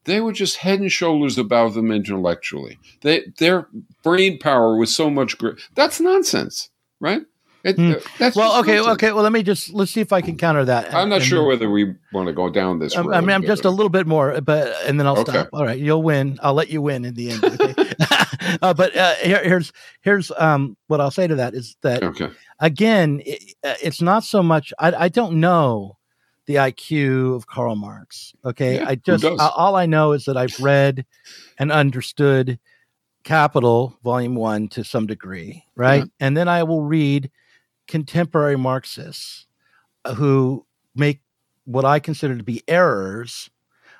[0.05, 2.79] they were just head and shoulders above them intellectually.
[3.03, 3.69] They, their
[4.03, 5.59] brain power was so much greater.
[5.75, 7.23] That's nonsense, right?
[7.65, 8.95] It, uh, that's well, okay, nonsense.
[8.95, 9.13] okay.
[9.13, 10.95] Well, let me just let's see if I can counter that.
[10.95, 13.03] I'm not And- sure whether we want to go down this I.
[13.03, 15.33] I mean, I'm just a little bit more, but and then I'll Okay.
[15.33, 15.49] stop.
[15.53, 16.39] All right, you'll win.
[16.43, 17.45] I'll let you win in the end.
[17.45, 17.75] Okay?
[18.63, 22.31] uh, but uh, here, here's here's um what I'll say to that is that Okay.
[22.61, 24.73] again, it, uh, it's not so much.
[24.79, 25.99] I, I don't know
[26.47, 28.35] the IQ of Karl Marx.
[28.45, 31.05] Okay, Yeah, I just uh, all I know is that I've read
[31.59, 32.59] and understood
[33.25, 36.05] Capital Volume One to some degree, right?
[36.05, 36.27] Yeah.
[36.27, 37.31] And then I will read
[37.87, 39.47] contemporary Marxists
[40.05, 41.21] uh, who make
[41.65, 43.51] what I consider to be errors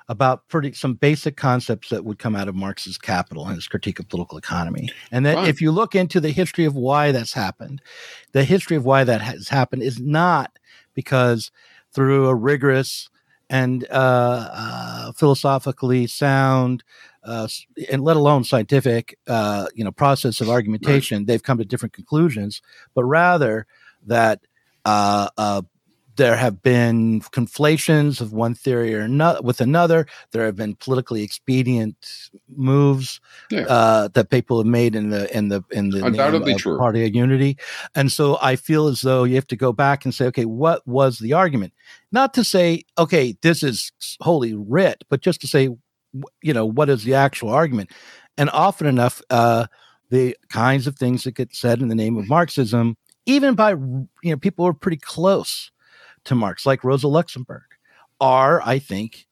[0.09, 3.99] about pretty some basic concepts that would come out of Marx's Capital and his critique
[3.99, 4.89] of political economy.
[5.11, 5.47] And then Fine.
[5.47, 7.81] if you look into the history of why that's happened,
[8.31, 10.57] the history of why that has happened is not
[10.95, 11.51] because
[11.93, 13.09] through a rigorous
[13.51, 16.83] and uh, uh, philosophically sound,
[17.23, 17.47] uh,
[17.91, 22.61] and let alone scientific, uh, you know, process of argumentation, they've come to different conclusions,
[22.93, 23.67] but rather
[24.05, 24.41] that
[24.85, 25.61] uh, uh,
[26.19, 30.05] there have been conflations of one theory or another with another.
[30.31, 31.95] There have been politically expedient
[32.55, 33.61] moves Yeah.
[33.61, 36.77] uh, that people have made in the in the in the name Undoubtedly of true.
[36.77, 37.57] party of unity,
[37.95, 40.85] and so I feel as though you have to go back and say, okay, what
[40.85, 41.71] was the argument?
[42.11, 45.69] Not to say, okay, this is holy writ, but just to say,
[46.41, 47.91] you know, what is the actual argument?
[48.37, 49.67] And often enough, uh,
[50.09, 54.07] the kinds of things that get said in the name of Marxism, even by you
[54.31, 55.71] know people who are pretty close
[56.29, 57.63] to Marx, like Rosa Luxemburg,
[58.21, 59.27] are I think,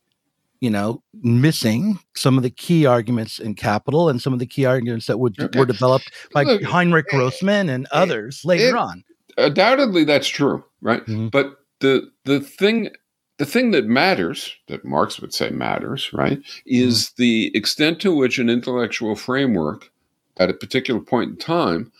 [0.59, 4.65] you know, missing some of the key arguments in Capital and some of the key
[4.65, 5.57] arguments that would, Okay.
[5.59, 9.03] were developed by Look, Heinrich eh, Grossman and eh, others later it- on.
[9.37, 11.05] undoubtedly that's true, right?
[11.05, 11.31] Mhm.
[11.31, 12.89] But the the thing
[13.37, 17.21] the thing that matters, that Marx would say matters, right, is mm-hmm.
[17.21, 19.91] the extent to which an intellectual framework
[20.37, 21.91] at a particular point in time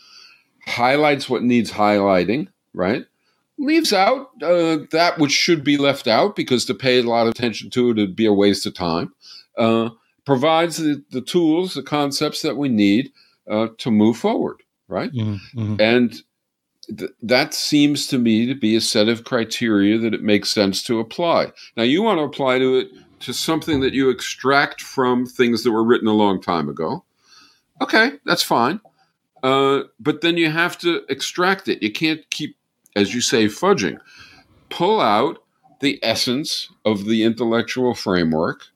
[0.66, 3.04] highlights what needs highlighting, right?
[3.58, 7.32] Leaves out uh, that which should be left out because to pay a lot of
[7.32, 9.12] attention to it would be a waste of time.
[9.56, 9.90] Uh,
[10.24, 13.10] provides the, the tools, the concepts that we need
[13.50, 15.10] uh, to move forward, right?
[15.80, 16.14] And
[16.96, 20.82] th- that seems to me to be a set of criteria that it makes sense
[20.84, 21.52] to apply.
[21.76, 22.88] Now, you want to apply to it
[23.20, 27.04] to something that you extract from things that were written a long time ago.
[27.80, 28.80] Okay, that's fine.
[29.42, 31.82] Uh, but then you have to extract it.
[31.82, 32.56] You can't keep,
[32.96, 33.98] as you say, fudging.
[34.70, 35.42] Pull out
[35.80, 38.66] the essence of the intellectual framework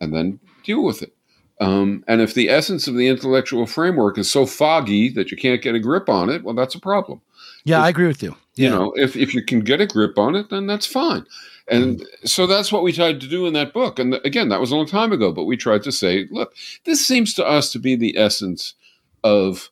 [0.00, 1.12] and then deal with it.
[1.60, 5.60] Um, and if the essence of the intellectual framework is so foggy that you can't
[5.60, 7.20] get a grip on it, well, that's a problem.
[7.64, 8.34] Yeah, I agree with you.
[8.54, 11.26] You know, if, if you can get a grip on it, then that's fine.
[11.68, 13.98] And so that's what we tried to do in that book.
[13.98, 16.54] And again, that was a long time ago, but we tried to say, look,
[16.84, 18.74] this seems to us to be the essence
[19.22, 19.70] of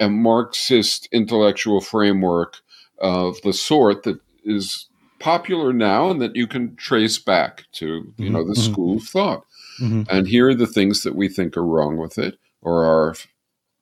[0.00, 2.56] a Marxist intellectual framework
[2.98, 4.86] of the sort that is
[5.18, 8.70] popular now and that you can trace back to, you know, the Mhm.
[8.72, 9.44] school of thought.
[9.80, 10.06] Mhm.
[10.10, 13.14] And here are the things that we think are wrong with it or are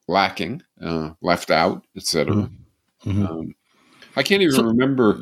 [0.08, 2.50] lacking, uh, left out, etc.
[3.04, 3.28] Mhm.
[3.28, 3.54] Um,
[4.16, 5.20] I can't even So- remember.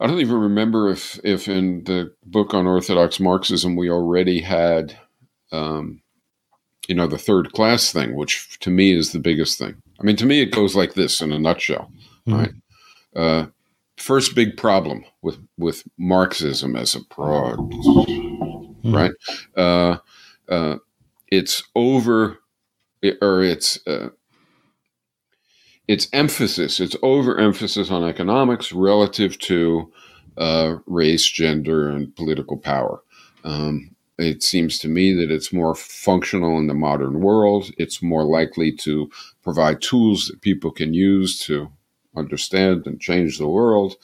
[0.00, 4.98] I don't even remember if, if in the book Unorthodox Marxism we already had,
[5.52, 6.00] um,
[6.88, 9.76] you know, the third class thing, which to me is the biggest thing.
[10.00, 11.92] I mean, to me, it goes like this in a nutshell,
[12.26, 12.38] Mhm.
[12.38, 12.52] right?
[13.14, 13.46] Uh,
[13.96, 17.58] first big problem with with Marxism as a broad,
[18.84, 19.12] right?
[19.56, 19.96] Uh,
[20.48, 20.76] uh,
[21.30, 22.38] it's over,
[23.20, 24.10] or it's uh,
[25.88, 29.92] its emphasis, its overemphasis on economics relative to
[30.38, 33.02] uh, race, gender, and political power.
[33.44, 37.70] Um, it seems to me that it's more functional in the modern world.
[37.78, 39.10] It's more likely to
[39.42, 41.70] provide tools that people can use to
[42.16, 43.96] understand and change the world,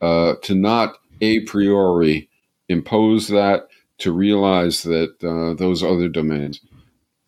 [0.00, 2.28] uh, to not a priori
[2.68, 6.60] impose that, to realize that uh, those other domains.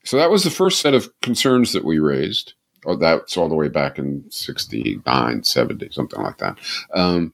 [0.05, 2.55] So that was the first set of concerns that we raised.
[2.85, 6.59] Oh, that's all the way back in 69, 70, something like that.
[6.95, 7.33] Um,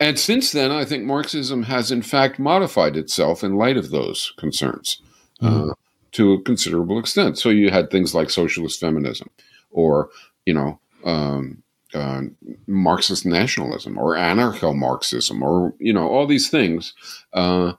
[0.00, 4.32] and since then, I think Marxism has in fact modified itself in light of those
[4.38, 5.02] concerns
[5.42, 5.70] mm-hmm.
[5.70, 5.74] uh,
[6.12, 7.38] to a considerable extent.
[7.38, 9.28] So you had things like socialist feminism
[9.70, 10.10] or,
[10.46, 11.63] you know, um,
[11.94, 12.22] uh,
[12.66, 16.94] Marxist nationalism or anarcho Marxism or, you know, all these things,
[17.32, 17.72] uh,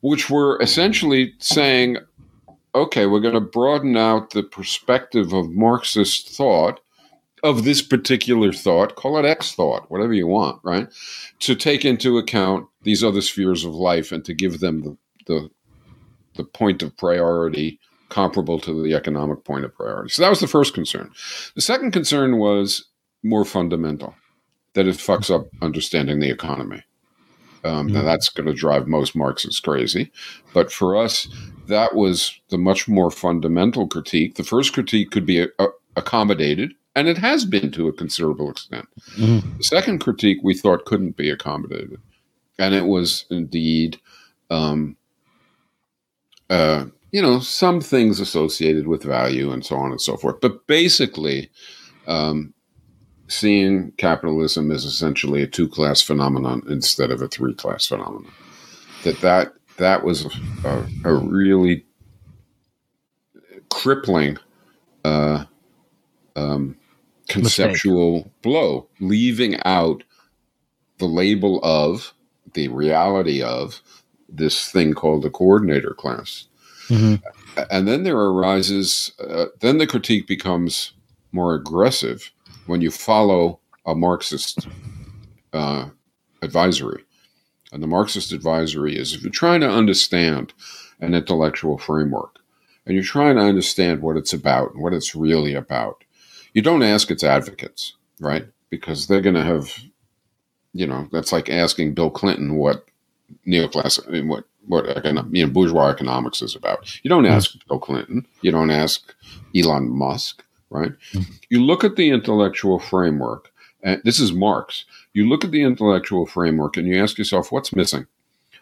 [0.00, 1.98] which were essentially saying,
[2.74, 6.80] okay, we're going to broaden out the perspective of Marxist thought,
[7.42, 10.88] of this particular thought, call it X thought, whatever you want, right?
[11.40, 14.96] To take into account these other spheres of life and to give them the,
[15.26, 15.50] the,
[16.34, 20.10] the point of priority comparable to the economic point of priority.
[20.10, 21.10] So that was the first concern.
[21.54, 22.89] The second concern was
[23.22, 24.14] more fundamental,
[24.74, 26.82] that it fucks up understanding the economy.
[27.64, 27.96] Um, mm-hmm.
[27.96, 30.10] Now that's going to drive most Marxists crazy,
[30.54, 31.28] but for us,
[31.68, 34.36] that was the much more fundamental critique.
[34.36, 38.50] The first critique could be a, a, accommodated, and it has been to a considerable
[38.50, 38.88] extent.
[39.16, 39.58] Mm-hmm.
[39.58, 42.00] The second critique we thought couldn't be accommodated,
[42.58, 44.00] and it was indeed,
[44.50, 44.96] um,
[46.48, 50.40] uh, you know, some things associated with value and so on and so forth.
[50.40, 51.50] But basically,
[52.06, 52.54] um,
[53.30, 58.32] seeing capitalism as essentially a two-class phenomenon instead of a three-class phenomenon.
[59.04, 60.26] That that that was
[60.64, 61.86] a, a really
[63.70, 64.36] crippling
[65.04, 65.44] uh,
[66.36, 66.76] um,
[67.28, 68.42] conceptual Mistake.
[68.42, 70.02] blow, leaving out
[70.98, 72.12] the label of
[72.52, 73.80] the reality of
[74.28, 76.46] this thing called the coordinator class.
[76.88, 77.24] Mm-hmm.
[77.70, 80.92] And then there arises, uh, then the critique becomes
[81.32, 82.30] more aggressive
[82.66, 84.68] when you follow a Marxist
[85.52, 85.86] uh,
[86.42, 87.04] advisory.
[87.72, 90.52] And the Marxist advisory is if you're trying to understand
[91.00, 92.38] an intellectual framework
[92.84, 96.04] and you're trying to understand what it's about and what it's really about,
[96.52, 98.46] you don't ask its advocates, right?
[98.70, 99.72] Because they're going to have,
[100.72, 102.84] you know, that's like asking Bill Clinton what
[103.46, 107.02] neoclassic, what what you know, bourgeois economics is about.
[107.02, 107.68] You don't ask mm-hmm.
[107.68, 108.26] Bill Clinton.
[108.42, 109.14] You don't ask
[109.54, 110.92] Elon Musk, right?
[111.12, 111.32] Mm-hmm.
[111.48, 113.52] You look at the intellectual framework,
[113.82, 114.84] and this is Marx.
[115.12, 118.06] You look at the intellectual framework and you ask yourself, what's missing?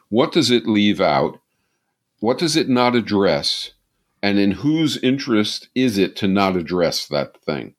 [0.09, 1.40] What does it leave out?
[2.20, 3.72] What does it not address?
[4.22, 7.74] And in whose interest is it to not address that thing?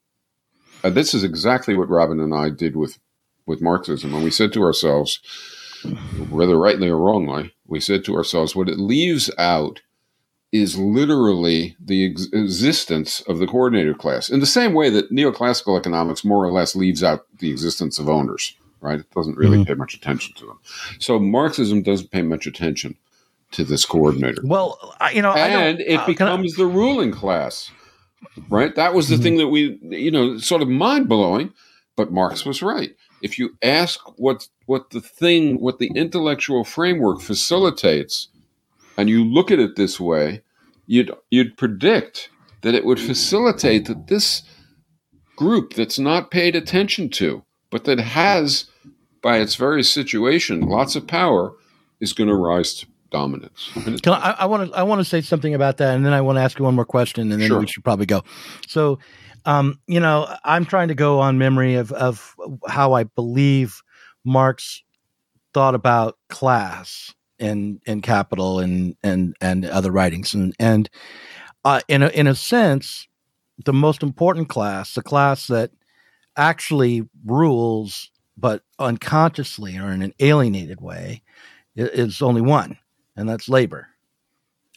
[0.84, 2.99] Uh, this is exactly what Robin and I did with,
[3.45, 4.13] with Marxism.
[4.13, 5.19] And we said to ourselves,
[6.30, 9.82] whether rightly or wrongly, we said to ourselves, what it leaves out
[10.51, 15.77] is literally the ex- existence of the coordinator class in the same way that neoclassical
[15.77, 18.99] economics more or less leaves out the existence of owners, right?
[18.99, 19.67] It doesn't really mm-hmm.
[19.67, 20.59] pay much attention to them.
[20.99, 22.97] So Marxism doesn't pay much attention
[23.51, 24.41] to this coordinator.
[24.43, 27.71] Well, you know, and it uh, becomes I- the ruling class,
[28.49, 28.73] right?
[28.75, 29.23] That was the mm-hmm.
[29.23, 31.53] thing that we, you know, sort of mind blowing,
[31.95, 32.95] but Marx was right.
[33.21, 38.29] If you ask what what the thing, what the intellectual framework facilitates,
[38.99, 40.41] and you look at it this way,
[40.85, 42.29] you'd you'd predict
[42.63, 44.43] that it would facilitate that this
[45.37, 48.65] group that's not paid attention to, but that has,
[49.21, 51.53] by its very situation, lots of power,
[52.01, 53.69] is going to rise to dominance.
[54.03, 56.19] Can I, I want to I want to say something about that, and then I
[56.19, 57.59] want to ask you one more question, and then sure.
[57.61, 58.23] we should probably go.
[58.67, 58.99] So,
[59.45, 62.35] um, you know, I'm trying to go on memory of of
[62.67, 63.81] how I believe
[64.25, 64.83] Marx
[65.53, 70.33] thought about class and and capital and and and other writings.
[70.33, 70.89] And and
[71.65, 73.07] uh, in a in a sense
[73.65, 75.71] the most important class the class that
[76.37, 81.21] actually rules but unconsciously or in an alienated way
[81.75, 82.77] is only one
[83.15, 83.87] and that's labor.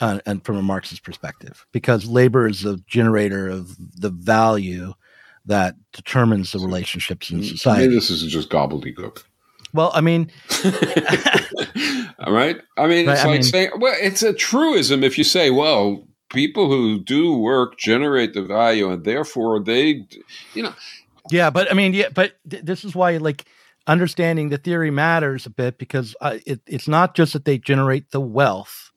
[0.00, 4.92] Uh, and from a marxist perspective because labor is the generator of the value
[5.44, 7.82] that determines the relationships in society.
[7.82, 9.22] Maybe this is just gobbledygook
[9.72, 10.30] well, I mean,
[12.18, 12.60] all right.
[12.76, 16.06] I mean, it's I like mean, saying, well, it's a truism if you say, well,
[16.30, 20.06] people who do work generate the value, and therefore they,
[20.54, 20.74] you know.
[21.30, 23.46] Yeah, but I mean, yeah, but th- this is why, like,
[23.86, 28.10] understanding the theory matters a bit because uh, it, it's not just that they generate
[28.10, 28.90] the wealth,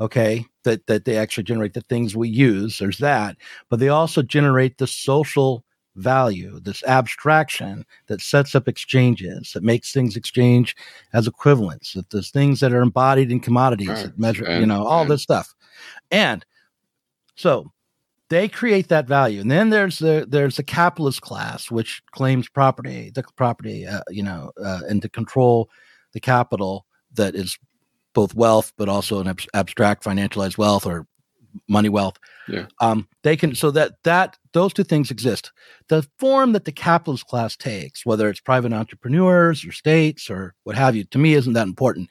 [0.00, 2.78] okay, that that they actually generate the things we use.
[2.78, 3.36] There's that,
[3.68, 5.64] but they also generate the social
[5.96, 10.76] value, this abstraction that sets up exchanges, that makes things exchange
[11.12, 14.04] as equivalents, that there's things that are embodied in commodities right.
[14.04, 15.10] that measure, and, you know, all and.
[15.10, 15.54] this stuff.
[16.10, 16.44] And
[17.34, 17.72] so
[18.28, 19.40] they create that value.
[19.40, 24.22] And then there's the there's the capitalist class which claims property, the property, uh, you
[24.22, 25.68] know, uh, and to control
[26.12, 27.58] the capital that is
[28.12, 31.06] both wealth, but also an ab- abstract financialized wealth or
[31.68, 32.18] money wealth.
[32.48, 32.66] Yeah.
[32.80, 35.52] Um, they can so that that those two things exist.
[35.88, 40.76] The form that the capitalist class takes, whether it's private entrepreneurs or states or what
[40.76, 42.08] have you, to me isn't that important.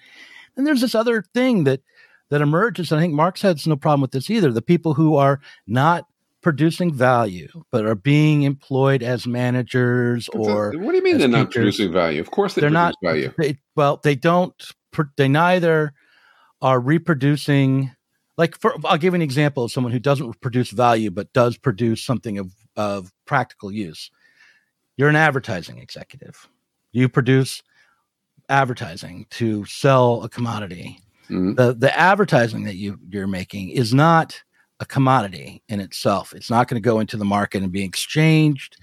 [0.56, 1.82] And there's this other thing that
[2.30, 4.52] that emerges, and I think Marx has no problem with this either.
[4.52, 6.06] The people who are not
[6.42, 11.52] producing value, but are being employed as managers or what do you mean they're not
[11.52, 12.22] producing value?
[12.22, 13.34] Of course they they're produce not value.
[13.38, 14.54] They, well, they don't.
[15.18, 15.94] They neither
[16.62, 17.92] are reproducing.
[18.40, 21.58] Like, for I'll give you an example of someone who doesn't produce value but does
[21.58, 24.10] produce something of of practical use.
[24.96, 26.48] You're an advertising executive.
[26.94, 27.62] You produce
[28.48, 31.02] advertising to sell a commodity.
[31.30, 31.58] Mhm.
[31.58, 34.42] The the advertising that you you're making is not
[34.80, 36.34] a commodity in itself.
[36.34, 38.78] It's not going to go into the market and be exchanged.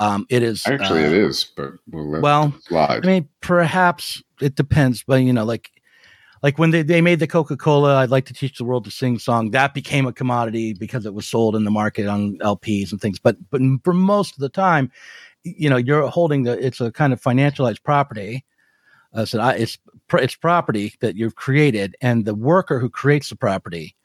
[0.00, 2.52] Um, it is Actually, uh, it is, but we'll well.
[3.04, 5.70] I mean, perhaps it depends, but you know, like
[6.42, 9.18] like when they, they made the Coca-Cola, I'd like to teach the world to sing
[9.18, 13.00] song, that became a commodity because it was sold in the market on LPs and
[13.00, 13.18] things.
[13.18, 14.90] But but for most of the time,
[15.44, 18.44] you know, you're holding the it's a kind of financialized property.
[19.14, 19.78] Uh, so I, it's
[20.14, 23.96] it's property that you've created, and the worker who creates the property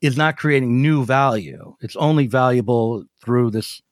[0.00, 1.74] is not creating new value.
[1.80, 3.82] It's only valuable through this,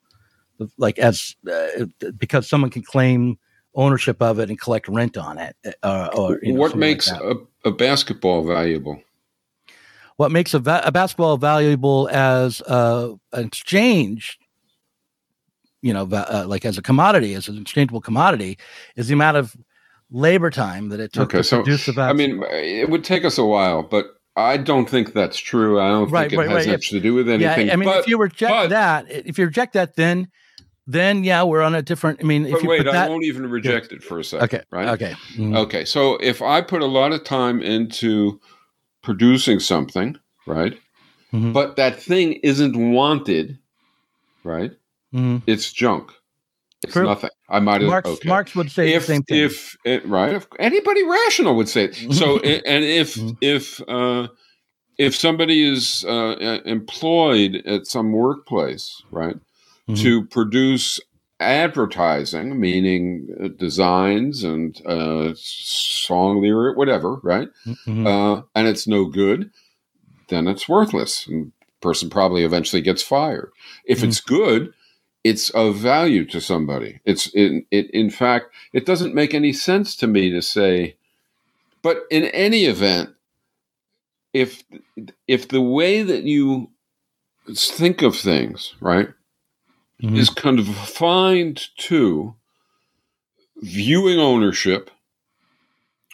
[0.78, 3.38] like as uh, because someone can claim
[3.74, 5.56] ownership of it and collect rent on it.
[5.82, 9.00] Uh, or you know, what something like makes a, a basketball valuable?
[10.16, 14.38] what makes a, va- a basketball valuable as uh, an exchange
[15.82, 18.56] you know va- uh, like as a commodity as an exchangeable commodity
[18.96, 19.56] is the amount of
[20.12, 22.10] labor time that it took Okay, to so produce the basketball.
[22.10, 22.42] I mean,
[22.80, 24.06] it would take us a while, but
[24.36, 25.80] I don't think that's true.
[25.80, 26.72] I don't Right, think it right, has right.
[26.74, 27.70] much to do with yeah anything.
[27.72, 30.28] i mean but, if you reject but- that if you reject that then
[30.86, 33.24] then yeah we're on a different i mean if but you wait, put I won't
[33.24, 34.44] even reject it for a second.
[34.44, 34.88] okay right?
[34.88, 35.56] okay Mhm.
[35.56, 38.40] Okay, so if I put a lot of time into
[39.02, 40.16] producing something,
[40.46, 40.78] right,
[41.32, 41.52] Mhm.
[41.52, 43.58] but that thing isn't wanted,
[44.44, 44.72] right,
[45.14, 45.42] Mhm.
[45.46, 46.10] it's junk.
[46.84, 47.04] It's True.
[47.04, 47.30] nothing.
[47.48, 47.88] I might have.
[47.88, 48.28] marx okay.
[48.28, 51.84] marx would say if the same thing if it, right, if anybody rational would say
[51.84, 51.94] it.
[52.12, 53.36] So, and if Mhm.
[53.40, 54.28] if uh,
[54.98, 59.36] if somebody is uh, uh, employed at some workplace, right,
[59.88, 59.96] Mhm.
[60.02, 61.00] to produce
[61.40, 67.48] advertising, meaning uh, designs and uh, song lyric, whatever, right?
[67.66, 68.06] Mhm.
[68.06, 69.50] Uh, and it's no good,
[70.28, 71.26] then it's worthless.
[71.26, 73.50] And person probably eventually gets fired.
[73.84, 74.04] If Mhm.
[74.04, 74.72] it's good,
[75.22, 77.00] it's of value to somebody.
[77.04, 77.90] It's in it.
[77.90, 80.96] In fact, it doesn't make any sense to me to say.
[81.82, 83.10] But in any event,
[84.32, 84.62] if
[85.28, 86.70] if the way that you
[87.54, 89.08] think of things, right,
[90.02, 90.16] Mhm.
[90.16, 92.34] is confined to
[93.62, 94.90] viewing ownership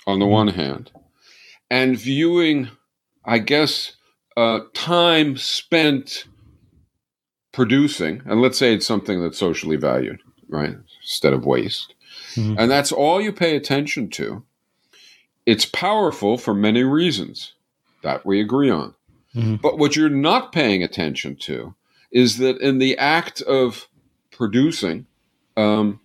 [0.06, 0.30] on the Mhm.
[0.30, 0.90] one hand
[1.70, 2.68] and viewing,
[3.24, 3.92] I guess,
[4.36, 6.26] uh, time spent
[7.52, 11.94] producing, and let's say it's something that's socially valued, right, instead of waste,
[12.34, 12.56] Mhm.
[12.58, 14.44] and that's all you pay attention to.
[15.46, 17.54] It's powerful for many reasons
[18.02, 18.94] that we agree on.
[19.34, 19.60] Mhm.
[19.60, 21.74] But what you're not paying attention to
[22.10, 23.88] is that in the act of
[24.30, 25.06] producing,
[25.56, 26.00] um,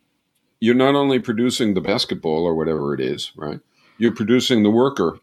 [0.59, 3.59] you're not only producing the basketball or whatever it is, right?
[3.97, 5.19] You're producing the worker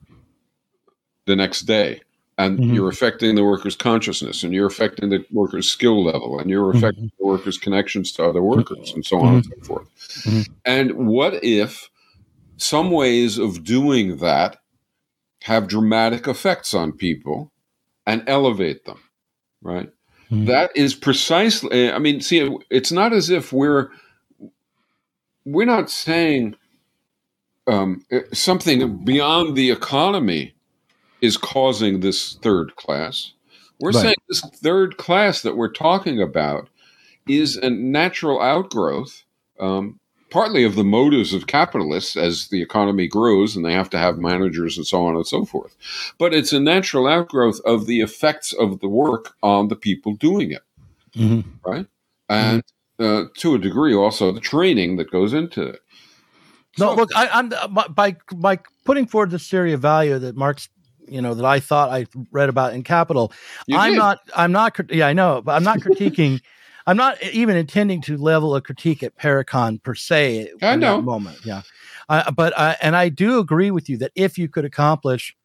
[1.27, 2.01] the next day,
[2.39, 2.75] and Mhm.
[2.75, 7.11] you're affecting the worker's consciousness, and you're affecting the worker's skill level, and you're affecting
[7.19, 9.89] the worker's connections to other workers, and so on and so forth.
[10.25, 10.49] Mhm.
[10.65, 11.91] And what if
[12.57, 14.59] some ways of doing that
[15.43, 17.53] have dramatic effects on people
[18.07, 19.01] and elevate them,
[19.61, 19.91] right?
[20.33, 20.47] Mhm.
[20.47, 21.93] That is precisely.
[21.93, 23.91] I mean, see, it's not as if we're
[25.45, 26.55] we're not saying
[27.67, 28.03] um,
[28.33, 30.55] something beyond the economy
[31.21, 33.33] is causing this third class.
[33.81, 34.03] We're Right.
[34.03, 36.69] saying this third class that we're talking about
[37.29, 39.25] is a natural outgrowth,
[39.61, 40.01] um,
[40.33, 44.19] partly of the motives of capitalists as the economy grows and they have to have
[44.19, 45.77] managers and so on and so forth.
[46.19, 50.51] But it's a natural outgrowth of the effects of the work on the people doing
[50.51, 50.63] it,
[51.15, 51.45] Mhm.
[51.65, 51.87] right?
[52.29, 52.63] And
[52.99, 55.81] uh, to a degree, also the training that goes into it.
[56.79, 57.49] No, So- look, I, I'm
[57.95, 60.69] by by putting forward this theory of value that Marx,
[61.07, 63.33] you know, that I thought I read about in Capital.
[63.67, 63.99] You I'm did.
[63.99, 64.19] not.
[64.35, 64.79] I'm not.
[64.91, 66.41] Yeah, I know, but I'm not critiquing.
[66.87, 70.51] I'm not even intending to level a critique at Parecon per se.
[70.63, 71.01] I know.
[71.03, 71.39] moment.
[71.45, 71.63] Yeah,
[72.09, 75.37] I, but I, and I do agree with you that if you could accomplish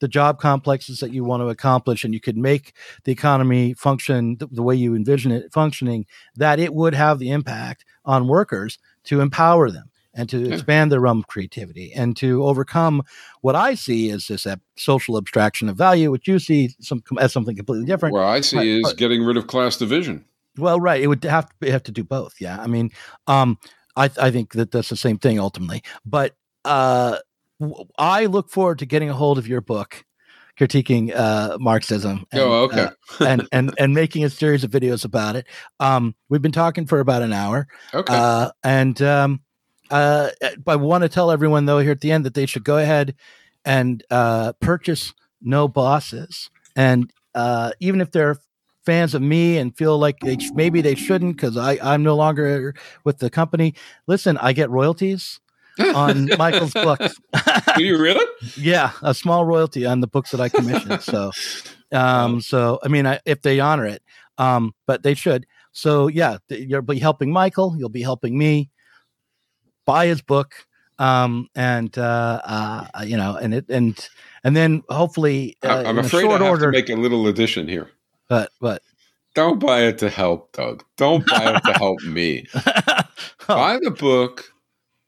[0.00, 2.72] the job complexes that you want to accomplish and you could make
[3.04, 6.06] the economy function the, the way you envision it functioning
[6.36, 10.54] that it would have the impact on workers to empower them and to Yeah.
[10.54, 13.02] expand their realm of creativity and to overcome
[13.42, 17.32] what I see as this ab- social abstraction of value, which you see some as
[17.32, 18.14] something completely different.
[18.14, 20.24] What I see But- is but- getting rid of class division.
[20.58, 21.00] Well, right.
[21.00, 22.34] It would have to have to do both.
[22.40, 22.60] Yeah.
[22.60, 22.90] I mean,
[23.26, 23.58] um,
[23.96, 25.82] I I think that that's the same thing ultimately.
[26.04, 26.34] But
[26.64, 27.18] uh,
[27.60, 30.04] w- I look forward to getting a hold of your book,
[30.58, 32.26] critiquing uh, Marxism.
[32.32, 32.88] And, oh, okay.
[33.20, 35.46] uh, and and and making a series of videos about it.
[35.78, 38.14] Um, we've been talking for about an hour, okay.
[38.14, 39.40] uh, and um,
[39.90, 40.30] uh,
[40.66, 43.14] I want to tell everyone though here at the end that they should go ahead
[43.64, 48.38] and uh, purchase No Bosses, and uh, even if they're
[48.84, 52.16] fans of me and feel like they sh- maybe they shouldn't because I I'm no
[52.16, 52.74] longer
[53.04, 53.74] with the company.
[54.06, 55.40] Listen, I get royalties
[55.94, 57.14] on Michael's books.
[57.76, 58.24] Do you really?
[58.56, 61.00] yeah, a small royalty on the books that I commission.
[61.00, 61.30] So,
[61.92, 64.02] um, so I mean, I, if they honor it,
[64.38, 65.46] um, but they should.
[65.72, 67.74] So yeah, th- you'll be helping Michael.
[67.78, 68.70] You'll be helping me.
[69.86, 70.54] Buy his book,
[70.98, 74.08] um, and uh, uh, you know, and it and
[74.44, 76.66] and then hopefully, uh, I'm afraid I have order.
[76.66, 77.90] to make a little addition here.
[78.30, 78.80] But but
[79.34, 80.82] Don't buy it to help Doug.
[80.96, 82.46] Don't buy it to help me.
[83.46, 84.52] Buy the book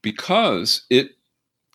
[0.02, 1.10] because it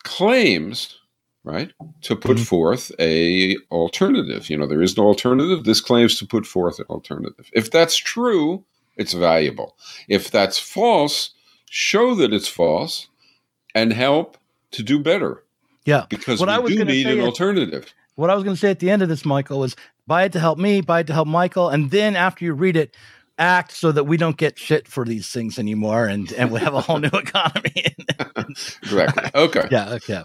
[0.04, 0.98] claims,
[1.44, 1.72] right,
[2.02, 2.46] to put Mhm.
[2.46, 4.48] forth a alternative.
[4.50, 5.64] You know, there is no alternative.
[5.64, 7.50] This claims to put forth an alternative.
[7.52, 8.64] If that's true,
[8.96, 9.76] it's valuable.
[10.08, 11.30] If that's false,
[11.70, 13.08] show that it's false
[13.74, 14.36] and help
[14.72, 15.44] to do better.
[15.84, 16.04] Yeah.
[16.08, 17.94] Because What I was we do need an is- alternative.
[18.16, 19.74] what I was going to say at the end of this, Michael, was
[20.08, 22.76] buy it to help me, buy it to help Michael, and then after you read
[22.76, 22.96] it,
[23.38, 26.74] act so that we don't get shit for these things anymore, and and we have
[26.74, 27.96] a whole new economy.
[28.82, 29.30] Exactly.
[29.34, 29.68] Okay.
[29.70, 30.24] yeah, okay.